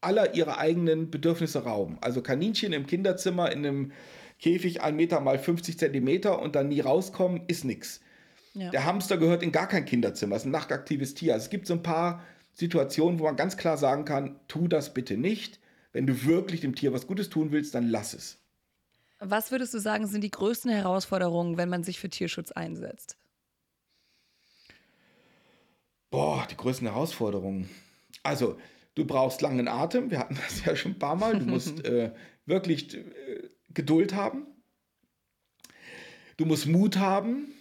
aller 0.00 0.34
ihre 0.34 0.58
eigenen 0.58 1.10
Bedürfnisse 1.10 1.64
rauben. 1.64 1.98
Also 2.00 2.22
Kaninchen 2.22 2.72
im 2.72 2.86
Kinderzimmer 2.86 3.50
in 3.52 3.64
einem 3.64 3.92
Käfig 4.38 4.82
1 4.82 4.96
Meter 4.96 5.20
mal 5.20 5.38
50 5.38 5.78
Zentimeter 5.78 6.42
und 6.42 6.56
dann 6.56 6.68
nie 6.68 6.80
rauskommen, 6.80 7.42
ist 7.46 7.64
nichts. 7.64 8.00
Ja. 8.54 8.70
Der 8.70 8.84
Hamster 8.84 9.16
gehört 9.16 9.42
in 9.42 9.52
gar 9.52 9.68
kein 9.68 9.84
Kinderzimmer, 9.84 10.36
ist 10.36 10.44
ein 10.44 10.50
nachtaktives 10.50 11.14
Tier. 11.14 11.34
Also 11.34 11.44
es 11.44 11.50
gibt 11.50 11.66
so 11.66 11.74
ein 11.74 11.82
paar 11.82 12.22
Situationen, 12.52 13.18
wo 13.18 13.24
man 13.24 13.36
ganz 13.36 13.56
klar 13.56 13.78
sagen 13.78 14.04
kann, 14.04 14.40
tu 14.48 14.68
das 14.68 14.92
bitte 14.92 15.16
nicht. 15.16 15.60
Wenn 15.92 16.06
du 16.06 16.24
wirklich 16.24 16.60
dem 16.60 16.74
Tier 16.74 16.92
was 16.92 17.06
Gutes 17.06 17.30
tun 17.30 17.52
willst, 17.52 17.74
dann 17.74 17.88
lass 17.88 18.14
es. 18.14 18.41
Was 19.24 19.52
würdest 19.52 19.72
du 19.72 19.78
sagen, 19.78 20.06
sind 20.06 20.22
die 20.22 20.30
größten 20.30 20.70
Herausforderungen, 20.70 21.56
wenn 21.56 21.68
man 21.68 21.84
sich 21.84 22.00
für 22.00 22.10
Tierschutz 22.10 22.50
einsetzt? 22.50 23.16
Boah, 26.10 26.46
die 26.50 26.56
größten 26.56 26.88
Herausforderungen. 26.88 27.70
Also, 28.24 28.58
du 28.96 29.06
brauchst 29.06 29.40
langen 29.40 29.68
Atem. 29.68 30.10
Wir 30.10 30.18
hatten 30.18 30.36
das 30.44 30.64
ja 30.64 30.74
schon 30.74 30.92
ein 30.92 30.98
paar 30.98 31.16
Mal. 31.16 31.38
Du 31.38 31.46
musst 31.46 31.84
äh, 31.84 32.12
wirklich 32.46 32.94
äh, 32.94 33.04
Geduld 33.70 34.14
haben. 34.14 34.46
Du 36.36 36.44
musst 36.44 36.66
Mut 36.66 36.96
haben. 36.96 37.54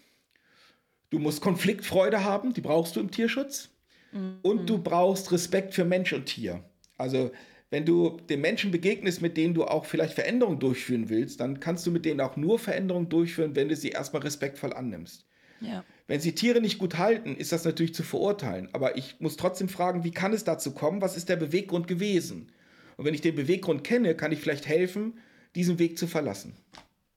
Du 1.12 1.20
musst 1.20 1.42
Konfliktfreude 1.42 2.24
haben. 2.24 2.54
Die 2.54 2.62
brauchst 2.62 2.96
du 2.96 3.00
im 3.00 3.12
Tierschutz. 3.12 3.70
Mhm. 4.12 4.40
Und 4.42 4.68
du 4.68 4.80
brauchst 4.80 5.32
Respekt 5.32 5.76
für 5.76 5.86
Mensch 5.86 6.12
und 6.12 6.26
Tier. 6.26 6.64
Also 6.98 7.32
wenn 7.72 7.86
du 7.86 8.18
den 8.30 8.42
Menschen 8.42 8.70
begegnest, 8.70 9.22
mit 9.22 9.38
denen 9.38 9.54
du 9.54 9.64
auch 9.64 9.86
vielleicht 9.86 10.14
Veränderungen 10.14 10.60
durchführen 10.60 11.10
willst, 11.10 11.40
dann 11.40 11.62
kannst 11.62 11.88
du 11.88 11.92
mit 11.92 12.06
denen 12.06 12.20
auch 12.20 12.36
nur 12.36 12.60
Veränderungen 12.60 13.08
durchführen, 13.08 13.56
wenn 13.56 13.70
du 13.70 13.76
sie 13.78 13.90
erstmal 13.90 14.22
respektvoll 14.22 14.74
annimmst. 14.74 15.26
Ja. 15.62 15.86
Wenn 16.06 16.20
sie 16.20 16.36
Tiere 16.36 16.60
nicht 16.60 16.80
gut 16.80 16.98
halten, 16.98 17.36
ist 17.36 17.54
das 17.54 17.64
natürlich 17.64 17.94
zu 17.94 18.04
verurteilen. 18.04 18.68
Aber 18.74 18.98
ich 18.98 19.20
muss 19.20 19.38
trotzdem 19.38 19.70
fragen, 19.70 20.04
wie 20.04 20.12
kann 20.12 20.34
es 20.34 20.44
dazu 20.44 20.74
kommen? 20.74 21.02
Was 21.02 21.16
ist 21.16 21.30
der 21.30 21.38
Beweggrund 21.38 21.88
gewesen? 21.88 22.52
Und 22.98 23.06
wenn 23.06 23.14
ich 23.14 23.22
den 23.22 23.36
Beweggrund 23.36 23.86
kenne, 23.86 24.16
kann 24.16 24.34
ich 24.34 24.42
vielleicht 24.42 24.68
helfen, 24.68 25.20
diesen 25.56 25.80
Weg 25.80 25.98
zu 25.98 26.08
verlassen. 26.08 26.58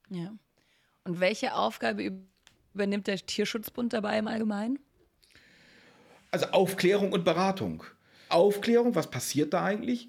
Ja. 0.09 0.33
Und 1.03 1.19
welche 1.19 1.55
Aufgabe 1.55 2.13
übernimmt 2.73 3.09
der 3.09 3.17
Tierschutzbund 3.17 3.93
dabei 3.93 4.19
im 4.19 4.29
Allgemeinen? 4.29 4.79
Also 6.31 6.47
Aufklärung 6.47 7.13
und 7.13 7.25
Beratung. 7.25 7.83
Aufklärung, 8.29 8.95
was 8.95 9.11
passiert 9.11 9.53
da 9.53 9.65
eigentlich? 9.65 10.09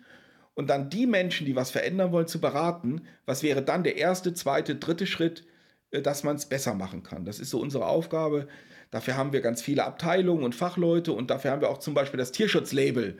Und 0.55 0.69
dann 0.69 0.89
die 0.89 1.05
Menschen, 1.05 1.45
die 1.45 1.55
was 1.55 1.69
verändern 1.69 2.11
wollen, 2.11 2.27
zu 2.27 2.41
beraten, 2.41 3.01
was 3.25 3.43
wäre 3.43 3.61
dann 3.61 3.83
der 3.83 3.97
erste, 3.97 4.33
zweite, 4.33 4.75
dritte 4.75 5.05
Schritt, 5.05 5.45
äh, 5.91 6.01
dass 6.01 6.23
man 6.23 6.37
es 6.37 6.47
besser 6.47 6.73
machen 6.73 7.03
kann. 7.03 7.25
Das 7.25 7.39
ist 7.39 7.51
so 7.51 7.59
unsere 7.59 7.85
Aufgabe. 7.85 8.47
Dafür 8.89 9.17
haben 9.17 9.33
wir 9.33 9.41
ganz 9.41 9.61
viele 9.61 9.83
Abteilungen 9.83 10.43
und 10.43 10.55
Fachleute 10.55 11.11
und 11.11 11.29
dafür 11.29 11.51
haben 11.51 11.61
wir 11.61 11.69
auch 11.69 11.79
zum 11.79 11.93
Beispiel 11.93 12.17
das 12.17 12.31
Tierschutzlabel 12.31 13.17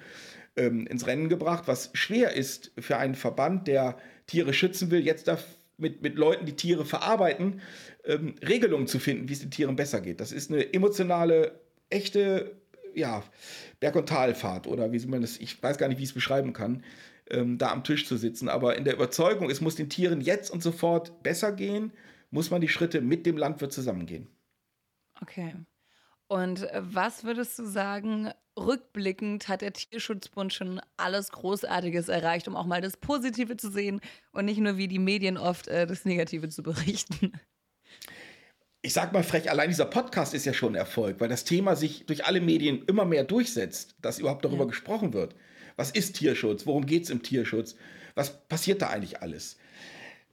ähm, 0.55 0.87
ins 0.87 1.05
Rennen 1.05 1.27
gebracht, 1.27 1.63
was 1.67 1.91
schwer 1.93 2.33
ist 2.33 2.71
für 2.79 2.97
einen 2.97 3.15
Verband, 3.15 3.67
der 3.67 3.97
Tiere 4.27 4.53
schützen 4.53 4.89
will, 4.89 5.05
jetzt 5.05 5.29
mit, 5.77 6.01
mit 6.01 6.15
Leuten, 6.15 6.45
die 6.45 6.55
Tiere 6.55 6.85
verarbeiten, 6.85 7.61
ähm, 8.05 8.35
Regelungen 8.47 8.87
zu 8.87 8.99
finden, 8.99 9.27
wie 9.27 9.33
es 9.33 9.41
den 9.41 9.51
Tieren 9.51 9.75
besser 9.75 9.99
geht. 9.99 10.21
Das 10.21 10.31
ist 10.31 10.49
eine 10.49 10.73
emotionale, 10.73 11.59
echte 11.89 12.55
ja, 12.93 13.23
Berg- 13.81 13.97
und 13.97 14.07
Talfahrt 14.07 14.67
oder 14.67 14.93
wie 14.93 15.05
man 15.05 15.19
das, 15.19 15.37
ich 15.37 15.61
weiß 15.61 15.77
gar 15.77 15.89
nicht, 15.89 15.97
wie 15.97 16.03
ich 16.03 16.09
es 16.09 16.15
beschreiben 16.15 16.53
kann 16.53 16.83
ähm, 17.29 17.57
da 17.57 17.71
am 17.71 17.83
Tisch 17.83 18.05
zu 18.07 18.17
sitzen. 18.17 18.49
Aber 18.49 18.75
in 18.75 18.85
der 18.85 18.93
Überzeugung, 18.93 19.49
es 19.49 19.61
muss 19.61 19.75
den 19.75 19.89
Tieren 19.89 20.21
jetzt 20.21 20.49
und 20.51 20.61
sofort 20.61 21.23
besser 21.23 21.51
gehen, 21.51 21.91
muss 22.31 22.51
man 22.51 22.61
die 22.61 22.67
Schritte 22.67 23.01
mit 23.01 23.25
dem 23.25 23.37
Landwirt 23.37 23.73
zusammengehen. 23.73 24.27
Okay. 25.21 25.55
Und 26.27 26.63
äh, 26.63 26.81
was 26.83 27.23
würdest 27.23 27.57
du 27.59 27.65
sagen, 27.65 28.31
rückblickend 28.57 29.47
hat 29.47 29.61
der 29.61 29.73
Tierschutzbund 29.73 30.53
schon 30.53 30.81
alles 30.97 31.31
Großartiges 31.31 32.09
erreicht, 32.09 32.47
um 32.47 32.55
auch 32.55 32.65
mal 32.65 32.81
das 32.81 32.97
Positive 32.97 33.57
zu 33.57 33.69
sehen 33.69 34.01
und 34.31 34.45
nicht 34.45 34.59
nur 34.59 34.77
wie 34.77 34.87
die 34.87 34.99
Medien 34.99 35.37
oft 35.37 35.67
äh, 35.67 35.85
das 35.85 36.05
Negative 36.05 36.49
zu 36.49 36.63
berichten? 36.63 37.33
Ich 38.81 38.93
sag 38.93 39.13
mal 39.13 39.23
frech, 39.23 39.49
allein 39.49 39.69
dieser 39.69 39.85
Podcast 39.85 40.33
ist 40.33 40.45
ja 40.45 40.53
schon 40.53 40.73
ein 40.73 40.79
Erfolg, 40.79 41.19
weil 41.19 41.29
das 41.29 41.43
Thema 41.43 41.75
sich 41.75 42.05
durch 42.05 42.25
alle 42.25 42.39
Medien 42.39 42.83
immer 42.85 43.05
mehr 43.05 43.23
durchsetzt, 43.23 43.95
dass 43.99 44.19
überhaupt 44.19 44.45
darüber 44.45 44.63
ja. 44.65 44.69
gesprochen 44.69 45.13
wird. 45.13 45.35
Was 45.75 45.91
ist 45.91 46.17
Tierschutz? 46.17 46.65
Worum 46.65 46.85
geht 46.85 47.03
es 47.03 47.09
im 47.09 47.21
Tierschutz? 47.21 47.75
Was 48.15 48.47
passiert 48.47 48.81
da 48.81 48.89
eigentlich 48.89 49.21
alles? 49.21 49.57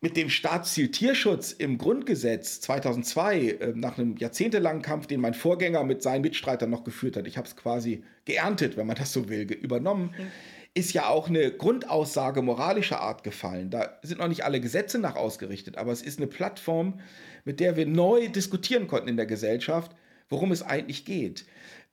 Mit 0.01 0.17
dem 0.17 0.31
Staatsziel 0.31 0.91
Tierschutz 0.91 1.53
im 1.53 1.79
Grundgesetz 1.79 2.61
2002, 2.61 3.41
äh, 3.41 3.73
nach 3.77 3.99
einem 3.99 4.17
jahrzehntelangen 4.17 4.83
Kampf, 4.83 5.07
den 5.07 5.21
mein 5.21 5.35
Vorgänger 5.35 5.85
mit 5.85 6.03
seinen 6.03 6.23
Mitstreitern 6.23 6.71
noch 6.71 6.83
geführt 6.83 7.17
hat, 7.17 7.27
ich 7.29 7.37
habe 7.37 7.47
es 7.47 7.55
quasi 7.55 8.03
geerntet, 8.25 8.77
wenn 8.77 8.89
man 8.89 8.97
das 8.97 9.13
so 9.13 9.29
will, 9.29 9.43
übernommen, 9.53 10.13
mhm. 10.19 10.27
ist 10.75 10.93
ja 10.93 11.07
auch 11.07 11.29
eine 11.29 11.53
Grundaussage 11.53 12.43
moralischer 12.43 13.01
Art 13.01 13.23
gefallen. 13.23 13.71
Da 13.71 13.99
sind 14.03 14.19
noch 14.19 14.27
nicht 14.27 14.45
alle 14.45 14.61
Gesetze 14.61 14.99
nach 14.99 15.15
ausgerichtet, 15.15 15.77
aber 15.77 15.93
es 15.93 16.03
ist 16.03 16.19
eine 16.19 16.27
Plattform, 16.27 16.99
mit 17.45 17.61
der 17.61 17.77
wir 17.77 17.87
neu 17.87 18.29
diskutieren 18.29 18.89
konnten 18.89 19.09
in 19.09 19.17
der 19.17 19.27
Gesellschaft, 19.27 19.93
worum 20.29 20.51
es 20.51 20.65
eigentlich 20.65 21.05
geht. 21.05 21.45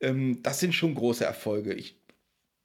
Ähm, 0.02 0.42
das 0.42 0.60
sind 0.60 0.74
schon 0.74 0.96
große 0.96 1.26
Erfolge. 1.26 1.74
Ich 1.74 1.99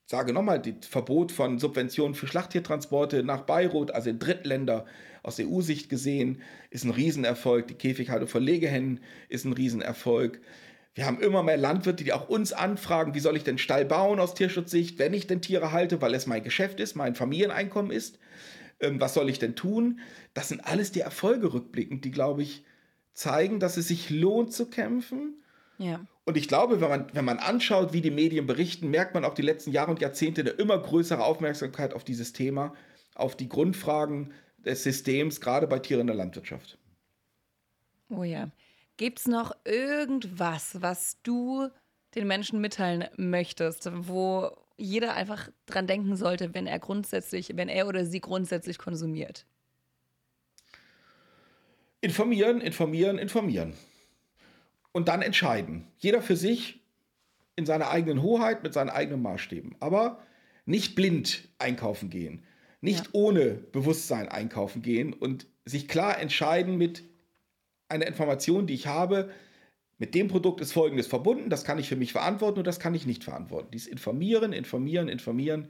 sage 0.06 0.32
nochmal, 0.32 0.60
das 0.60 0.86
Verbot 0.88 1.32
von 1.32 1.58
Subventionen 1.58 2.14
für 2.14 2.26
Schlachttiertransporte 2.26 3.22
nach 3.22 3.42
Beirut, 3.42 3.90
also 3.90 4.10
in 4.10 4.18
Drittländer 4.18 4.84
aus 5.22 5.40
EU-Sicht 5.40 5.88
gesehen, 5.88 6.42
ist 6.70 6.84
ein 6.84 6.90
Riesenerfolg. 6.90 7.68
Die 7.68 7.74
Käfighaltung 7.74 8.28
von 8.28 8.42
Legehennen 8.42 9.00
ist 9.28 9.44
ein 9.44 9.54
Riesenerfolg. 9.54 10.40
Wir 10.94 11.06
haben 11.06 11.20
immer 11.20 11.42
mehr 11.42 11.56
Landwirte, 11.56 12.04
die 12.04 12.12
auch 12.12 12.28
uns 12.28 12.52
anfragen, 12.52 13.14
wie 13.14 13.20
soll 13.20 13.36
ich 13.36 13.42
denn 13.42 13.58
Stall 13.58 13.84
bauen 13.84 14.20
aus 14.20 14.34
Tierschutzsicht, 14.34 14.98
wenn 14.98 15.14
ich 15.14 15.26
denn 15.26 15.40
Tiere 15.40 15.72
halte, 15.72 16.00
weil 16.00 16.14
es 16.14 16.26
mein 16.26 16.44
Geschäft 16.44 16.78
ist, 16.78 16.94
mein 16.94 17.16
Familieneinkommen 17.16 17.90
ist. 17.90 18.18
Ähm, 18.80 19.00
was 19.00 19.14
soll 19.14 19.28
ich 19.28 19.38
denn 19.38 19.56
tun? 19.56 20.00
Das 20.34 20.48
sind 20.48 20.64
alles 20.64 20.92
die 20.92 21.00
Erfolge 21.00 21.52
rückblickend, 21.52 22.04
die, 22.04 22.10
glaube 22.10 22.42
ich, 22.42 22.64
zeigen, 23.12 23.58
dass 23.58 23.76
es 23.76 23.88
sich 23.88 24.10
lohnt 24.10 24.52
zu 24.52 24.66
kämpfen. 24.66 25.42
Ja. 25.78 26.00
Und 26.26 26.38
ich 26.38 26.48
glaube, 26.48 26.80
wenn 26.80 26.88
man, 26.88 27.06
wenn 27.14 27.24
man 27.24 27.38
anschaut, 27.38 27.92
wie 27.92 28.00
die 28.00 28.10
Medien 28.10 28.46
berichten, 28.46 28.88
merkt 28.88 29.14
man 29.14 29.24
auch 29.24 29.34
die 29.34 29.42
letzten 29.42 29.72
Jahre 29.72 29.90
und 29.90 30.00
Jahrzehnte 30.00 30.40
eine 30.40 30.50
immer 30.50 30.78
größere 30.78 31.22
Aufmerksamkeit 31.22 31.92
auf 31.92 32.02
dieses 32.02 32.32
Thema, 32.32 32.74
auf 33.14 33.37
die 33.37 33.48
Grundfragen 33.48 34.32
des 34.58 34.82
Systems, 34.82 35.40
gerade 35.40 35.66
bei 35.66 35.78
Tieren 35.78 36.02
in 36.02 36.06
der 36.06 36.16
Landwirtschaft. 36.16 36.78
Oh 38.08 38.22
ja. 38.22 38.50
Gibt 38.96 39.18
es 39.18 39.26
noch 39.26 39.54
irgendwas, 39.64 40.80
was 40.80 41.18
du 41.22 41.68
den 42.14 42.26
Menschen 42.26 42.60
mitteilen 42.60 43.04
möchtest, 43.16 43.90
wo 43.92 44.50
jeder 44.76 45.14
einfach 45.14 45.50
dran 45.66 45.87
denken 45.87 46.16
sollte, 46.16 46.54
wenn 46.54 46.66
er 46.66 46.78
grundsätzlich, 46.78 47.56
wenn 47.56 47.68
er 47.68 47.87
oder 47.87 48.06
sie 48.06 48.20
grundsätzlich 48.20 48.78
konsumiert? 48.78 49.46
Informieren, 52.00 52.60
informieren, 52.60 53.18
informieren 53.18 53.74
und 54.94 55.09
dann 55.09 55.20
entscheiden. 55.20 55.88
Jeder 55.98 56.22
für 56.22 56.37
sich 56.37 56.80
in 57.57 57.66
seiner 57.66 57.90
eigenen 57.90 58.22
Hoheit 58.22 58.62
mit 58.62 58.72
seinen 58.72 58.90
eigenen 58.90 59.20
Maßstäben. 59.20 59.76
Aber 59.80 60.22
nicht 60.64 60.94
blind 60.94 61.48
einkaufen 61.59 62.09
gehen, 62.09 62.44
nicht 62.80 63.07
ja. 63.07 63.11
ohne 63.12 63.50
Bewusstsein 63.50 64.28
einkaufen 64.28 64.80
gehen 64.80 65.12
und 65.12 65.46
sich 65.64 65.88
klar 65.88 66.18
entscheiden 66.20 66.78
mit 66.78 67.02
einer 67.88 68.07
Information, 68.07 68.66
die 68.66 68.74
ich 68.74 68.87
habe. 68.87 69.30
Mit 69.98 70.14
dem 70.14 70.28
Produkt 70.28 70.61
ist 70.61 70.72
Folgendes 70.72 71.07
verbunden, 71.07 71.50
das 71.50 71.64
kann 71.64 71.78
ich 71.78 71.88
für 71.88 71.96
mich 71.96 72.12
verantworten 72.12 72.59
und 72.59 72.66
das 72.66 72.80
kann 72.80 72.94
ich 72.94 73.07
nicht 73.07 73.24
verantworten. 73.24 73.68
Dies 73.72 73.87
Informieren, 73.87 74.52
Informieren, 74.52 75.09
Informieren 75.09 75.68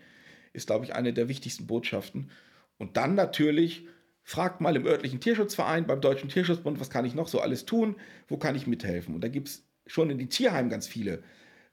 ist, 0.52 0.66
glaube 0.66 0.84
ich, 0.84 0.94
eine 0.94 1.12
der 1.12 1.28
wichtigsten 1.28 1.66
Botschaften. 1.66 2.30
Und 2.78 2.96
dann 2.96 3.14
natürlich 3.14 3.86
fragt 4.24 4.60
mal 4.60 4.74
im 4.74 4.86
örtlichen 4.86 5.20
Tierschutzverein, 5.20 5.86
beim 5.86 6.00
Deutschen 6.00 6.30
Tierschutzbund, 6.30 6.80
was 6.80 6.90
kann 6.90 7.04
ich 7.04 7.14
noch 7.14 7.28
so 7.28 7.40
alles 7.40 7.66
tun, 7.66 7.96
wo 8.26 8.38
kann 8.38 8.56
ich 8.56 8.66
mithelfen. 8.66 9.14
Und 9.14 9.22
da 9.22 9.28
gibt 9.28 9.48
es 9.48 9.66
schon 9.86 10.10
in 10.10 10.18
den 10.18 10.30
Tierheimen 10.30 10.70
ganz 10.70 10.86
viele 10.86 11.22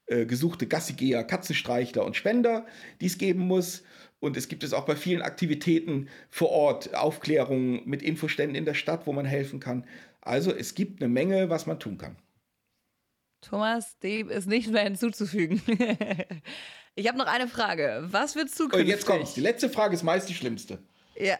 äh, 0.08 0.26
gesuchte 0.26 0.68
Gassigeher, 0.68 1.24
Katzenstreichler 1.24 2.06
und 2.06 2.18
Spender, 2.18 2.66
die 3.00 3.06
es 3.06 3.18
geben 3.18 3.48
muss. 3.48 3.84
Und 4.20 4.36
es 4.36 4.50
gibt 4.50 4.64
es 4.64 4.74
auch 4.74 4.86
bei 4.86 4.98
vielen 4.98 5.22
Aktivitäten 5.22 6.10
vor 6.30 6.50
Ort, 6.50 6.94
Aufklärungen 6.94 7.82
mit 7.86 8.04
Infoständen 8.04 8.56
in 8.56 8.66
der 8.66 8.74
Stadt, 8.74 9.08
wo 9.08 9.14
man 9.14 9.26
helfen 9.26 9.62
kann. 9.62 9.88
Also 10.20 10.54
es 10.54 10.76
gibt 10.76 11.02
eine 11.02 11.12
Menge, 11.12 11.50
was 11.50 11.66
man 11.66 11.80
tun 11.80 11.98
kann. 11.98 12.18
Thomas, 13.40 13.98
dem 14.00 14.30
ist 14.30 14.48
nicht 14.48 14.70
mehr 14.70 14.84
hinzuzufügen. 14.84 15.62
ich 16.96 17.08
habe 17.08 17.18
noch 17.18 17.26
eine 17.26 17.48
Frage. 17.48 18.04
Was 18.12 18.36
wird 18.36 18.52
zukünftig? 18.52 18.86
Oh, 18.86 18.90
jetzt 18.90 19.06
kommt's. 19.06 19.34
Die 19.34 19.42
letzte 19.42 19.70
Frage 19.70 19.96
ist 19.96 20.04
meist 20.04 20.30
die 20.30 20.36
schlimmste. 20.36 20.80
Ja. 21.16 21.40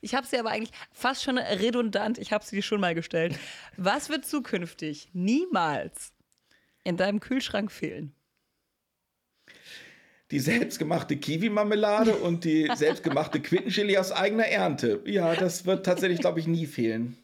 Ich 0.00 0.14
habe 0.14 0.26
sie 0.26 0.38
aber 0.38 0.50
eigentlich 0.50 0.72
fast 0.92 1.22
schon 1.22 1.38
redundant, 1.38 2.18
ich 2.18 2.32
habe 2.32 2.44
sie 2.44 2.56
dir 2.56 2.62
schon 2.62 2.80
mal 2.80 2.94
gestellt. 2.94 3.38
Was 3.76 4.08
wird 4.08 4.26
zukünftig 4.26 5.08
niemals 5.12 6.12
in 6.84 6.96
deinem 6.96 7.20
Kühlschrank 7.20 7.70
fehlen? 7.72 8.14
Die 10.30 10.40
selbstgemachte 10.40 11.16
Kiwi-Marmelade 11.16 12.14
und 12.14 12.44
die 12.44 12.70
selbstgemachte 12.74 13.40
Quittenchili 13.40 13.96
aus 13.96 14.12
eigener 14.12 14.46
Ernte. 14.46 15.02
Ja, 15.06 15.34
das 15.34 15.64
wird 15.64 15.86
tatsächlich, 15.86 16.20
glaube 16.20 16.40
ich, 16.40 16.46
nie 16.46 16.66
fehlen. 16.66 17.16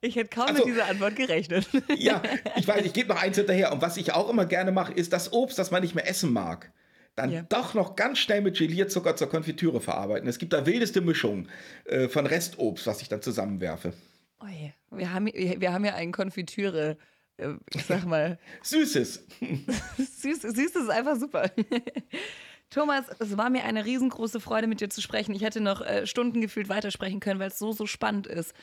Ich 0.00 0.16
hätte 0.16 0.28
kaum 0.28 0.46
also, 0.46 0.64
mit 0.64 0.74
dieser 0.74 0.86
Antwort 0.86 1.16
gerechnet. 1.16 1.66
Ja, 1.96 2.22
ich 2.56 2.66
weiß, 2.68 2.84
ich 2.84 2.92
gebe 2.92 3.08
noch 3.08 3.20
eins 3.20 3.36
hinterher. 3.36 3.72
Und 3.72 3.82
was 3.82 3.96
ich 3.96 4.12
auch 4.12 4.28
immer 4.28 4.46
gerne 4.46 4.72
mache, 4.72 4.92
ist 4.92 5.12
das 5.12 5.32
Obst, 5.32 5.58
das 5.58 5.70
man 5.70 5.82
nicht 5.82 5.94
mehr 5.94 6.08
essen 6.08 6.32
mag 6.32 6.72
dann 7.16 7.30
ja. 7.30 7.42
doch 7.42 7.74
noch 7.74 7.96
ganz 7.96 8.18
schnell 8.18 8.40
mit 8.40 8.56
Gelierzucker 8.56 9.16
zur 9.16 9.28
Konfitüre 9.28 9.80
verarbeiten. 9.80 10.28
Es 10.28 10.38
gibt 10.38 10.52
da 10.52 10.66
wildeste 10.66 11.00
Mischungen 11.00 11.48
äh, 11.84 12.08
von 12.08 12.26
Restobst, 12.26 12.86
was 12.86 13.02
ich 13.02 13.08
dann 13.08 13.22
zusammenwerfe. 13.22 13.92
Oi, 14.40 14.72
wir 14.90 15.12
haben, 15.12 15.26
wir 15.26 15.72
haben 15.72 15.84
ja 15.84 15.94
einen 15.94 16.12
Konfitüre, 16.12 16.96
äh, 17.36 17.50
ich 17.74 17.84
sag 17.84 18.06
mal. 18.06 18.38
Süßes. 18.62 19.26
Süß, 19.98 20.42
Süßes 20.42 20.82
ist 20.84 20.90
einfach 20.90 21.16
super. 21.16 21.50
Thomas, 22.70 23.06
es 23.18 23.36
war 23.36 23.50
mir 23.50 23.64
eine 23.64 23.84
riesengroße 23.84 24.40
Freude, 24.40 24.68
mit 24.68 24.80
dir 24.80 24.88
zu 24.88 25.02
sprechen. 25.02 25.34
Ich 25.34 25.42
hätte 25.42 25.60
noch 25.60 25.80
äh, 25.80 26.06
Stunden 26.06 26.40
gefühlt 26.40 26.68
weitersprechen 26.68 27.18
können, 27.18 27.40
weil 27.40 27.48
es 27.48 27.58
so, 27.58 27.72
so 27.72 27.86
spannend 27.86 28.28
ist. 28.28 28.54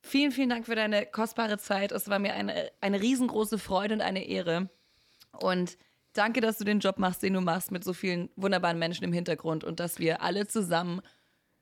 Vielen, 0.00 0.32
vielen 0.32 0.48
Dank 0.48 0.66
für 0.66 0.74
deine 0.74 1.06
kostbare 1.06 1.58
Zeit. 1.58 1.92
Es 1.92 2.08
war 2.08 2.18
mir 2.18 2.34
eine, 2.34 2.72
eine 2.80 3.00
riesengroße 3.00 3.58
Freude 3.58 3.94
und 3.94 4.00
eine 4.00 4.26
Ehre. 4.26 4.68
Und 5.40 5.78
danke, 6.12 6.40
dass 6.40 6.58
du 6.58 6.64
den 6.64 6.80
Job 6.80 6.98
machst, 6.98 7.22
den 7.22 7.34
du 7.34 7.40
machst, 7.40 7.70
mit 7.70 7.84
so 7.84 7.92
vielen 7.92 8.30
wunderbaren 8.36 8.78
Menschen 8.78 9.04
im 9.04 9.12
Hintergrund 9.12 9.64
und 9.64 9.80
dass 9.80 9.98
wir 9.98 10.22
alle 10.22 10.46
zusammen 10.46 11.00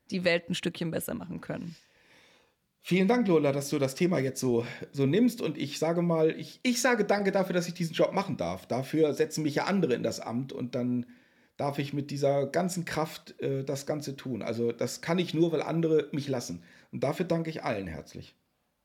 die 0.09 0.23
Welt 0.23 0.49
ein 0.49 0.55
Stückchen 0.55 0.91
besser 0.91 1.13
machen 1.13 1.41
können. 1.41 1.75
Vielen 2.83 3.07
Dank, 3.07 3.27
Lola, 3.27 3.51
dass 3.51 3.69
du 3.69 3.77
das 3.77 3.93
Thema 3.93 4.17
jetzt 4.17 4.39
so, 4.39 4.65
so 4.91 5.05
nimmst. 5.05 5.39
Und 5.41 5.57
ich 5.57 5.77
sage 5.77 6.01
mal, 6.01 6.31
ich, 6.31 6.59
ich 6.63 6.81
sage 6.81 7.05
danke 7.05 7.31
dafür, 7.31 7.53
dass 7.53 7.67
ich 7.67 7.75
diesen 7.75 7.93
Job 7.93 8.11
machen 8.11 8.37
darf. 8.37 8.65
Dafür 8.65 9.13
setzen 9.13 9.43
mich 9.43 9.55
ja 9.55 9.65
andere 9.65 9.93
in 9.93 10.01
das 10.01 10.19
Amt 10.19 10.51
und 10.51 10.73
dann 10.73 11.05
darf 11.57 11.77
ich 11.77 11.93
mit 11.93 12.09
dieser 12.09 12.47
ganzen 12.47 12.85
Kraft 12.85 13.39
äh, 13.39 13.63
das 13.63 13.85
Ganze 13.85 14.15
tun. 14.15 14.41
Also 14.41 14.71
das 14.71 15.01
kann 15.01 15.19
ich 15.19 15.35
nur, 15.35 15.51
weil 15.51 15.61
andere 15.61 16.09
mich 16.11 16.27
lassen. 16.27 16.63
Und 16.91 17.03
dafür 17.03 17.25
danke 17.25 17.51
ich 17.51 17.63
allen 17.63 17.85
herzlich. 17.85 18.35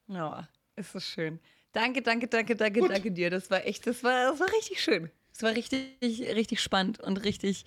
Ja, 0.08 0.40
oh, 0.40 0.80
ist 0.80 0.94
das 0.94 1.06
schön. 1.06 1.40
Danke, 1.72 2.02
danke, 2.02 2.28
danke, 2.28 2.54
danke, 2.54 2.80
Gut. 2.80 2.90
danke 2.90 3.10
dir. 3.10 3.30
Das 3.30 3.50
war 3.50 3.64
echt, 3.66 3.86
das 3.86 4.04
war, 4.04 4.30
das 4.30 4.40
war 4.40 4.48
richtig 4.52 4.82
schön. 4.82 5.10
Es 5.36 5.42
war 5.42 5.54
richtig, 5.54 5.90
richtig 6.00 6.62
spannend 6.62 6.98
und 6.98 7.18
richtig 7.18 7.66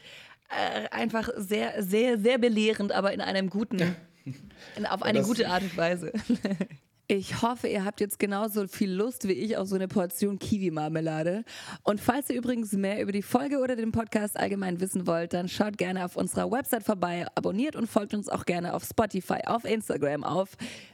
äh, 0.50 0.90
einfach 0.90 1.30
sehr, 1.38 1.84
sehr, 1.84 2.18
sehr 2.18 2.40
belehrend, 2.40 2.92
aber 2.92 3.14
in 3.14 3.22
einem 3.22 3.52
guten, 3.52 3.96
auf 4.90 5.04
eine 5.04 5.22
gute 5.22 5.48
Art 5.48 5.62
und 5.62 5.78
Weise. 5.78 6.12
Ich 7.12 7.42
hoffe, 7.42 7.68
ihr 7.68 7.86
habt 7.86 8.02
jetzt 8.02 8.20
genauso 8.20 8.68
viel 8.68 8.92
Lust 8.92 9.28
wie 9.28 9.34
ich 9.34 9.58
auf 9.58 9.68
so 9.68 9.74
eine 9.74 9.88
Portion 9.88 10.38
Kiwi-Marmelade. 10.38 11.44
Und 11.82 12.00
falls 12.00 12.30
ihr 12.30 12.36
übrigens 12.36 12.74
mehr 12.74 13.02
über 13.02 13.12
die 13.12 13.24
Folge 13.24 13.58
oder 13.58 13.76
den 13.76 13.92
Podcast 13.92 14.38
allgemein 14.38 14.80
wissen 14.80 15.08
wollt, 15.08 15.34
dann 15.34 15.50
schaut 15.50 15.80
gerne 15.80 16.06
auf 16.06 16.16
unserer 16.16 16.52
Website 16.52 16.84
vorbei, 16.84 17.26
abonniert 17.34 17.76
und 17.76 17.88
folgt 17.88 18.14
uns 18.14 18.30
auch 18.30 18.46
gerne 18.46 18.76
auf 18.76 18.84
Spotify, 18.84 19.40
auf 19.48 19.66
Instagram, 19.66 20.24
auf, 20.24 20.50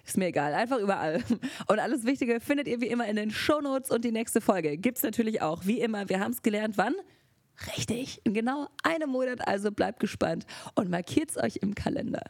ist 0.05 0.15
mir 0.15 0.27
egal, 0.27 0.53
einfach 0.53 0.79
überall. 0.79 1.21
Und 1.67 1.79
alles 1.79 2.05
Wichtige 2.05 2.39
findet 2.39 2.69
ihr 2.69 2.79
wie 2.79 2.87
immer 2.87 3.09
in 3.09 3.17
den 3.17 3.29
Shownotes 3.29 3.91
und 3.91 4.05
die 4.05 4.13
nächste 4.13 4.39
Folge 4.39 4.77
gibt's 4.77 5.03
natürlich 5.03 5.41
auch, 5.41 5.65
wie 5.65 5.81
immer. 5.81 6.07
Wir 6.07 6.21
haben 6.21 6.31
es 6.31 6.41
gelernt, 6.41 6.77
wann? 6.77 6.95
Richtig, 7.75 8.21
in 8.23 8.33
genau 8.33 8.69
einem 8.83 9.09
Monat, 9.09 9.45
also 9.45 9.69
bleibt 9.69 9.99
gespannt 9.99 10.45
und 10.75 10.89
markiert's 10.89 11.35
euch 11.35 11.57
im 11.57 11.75
Kalender. 11.75 12.23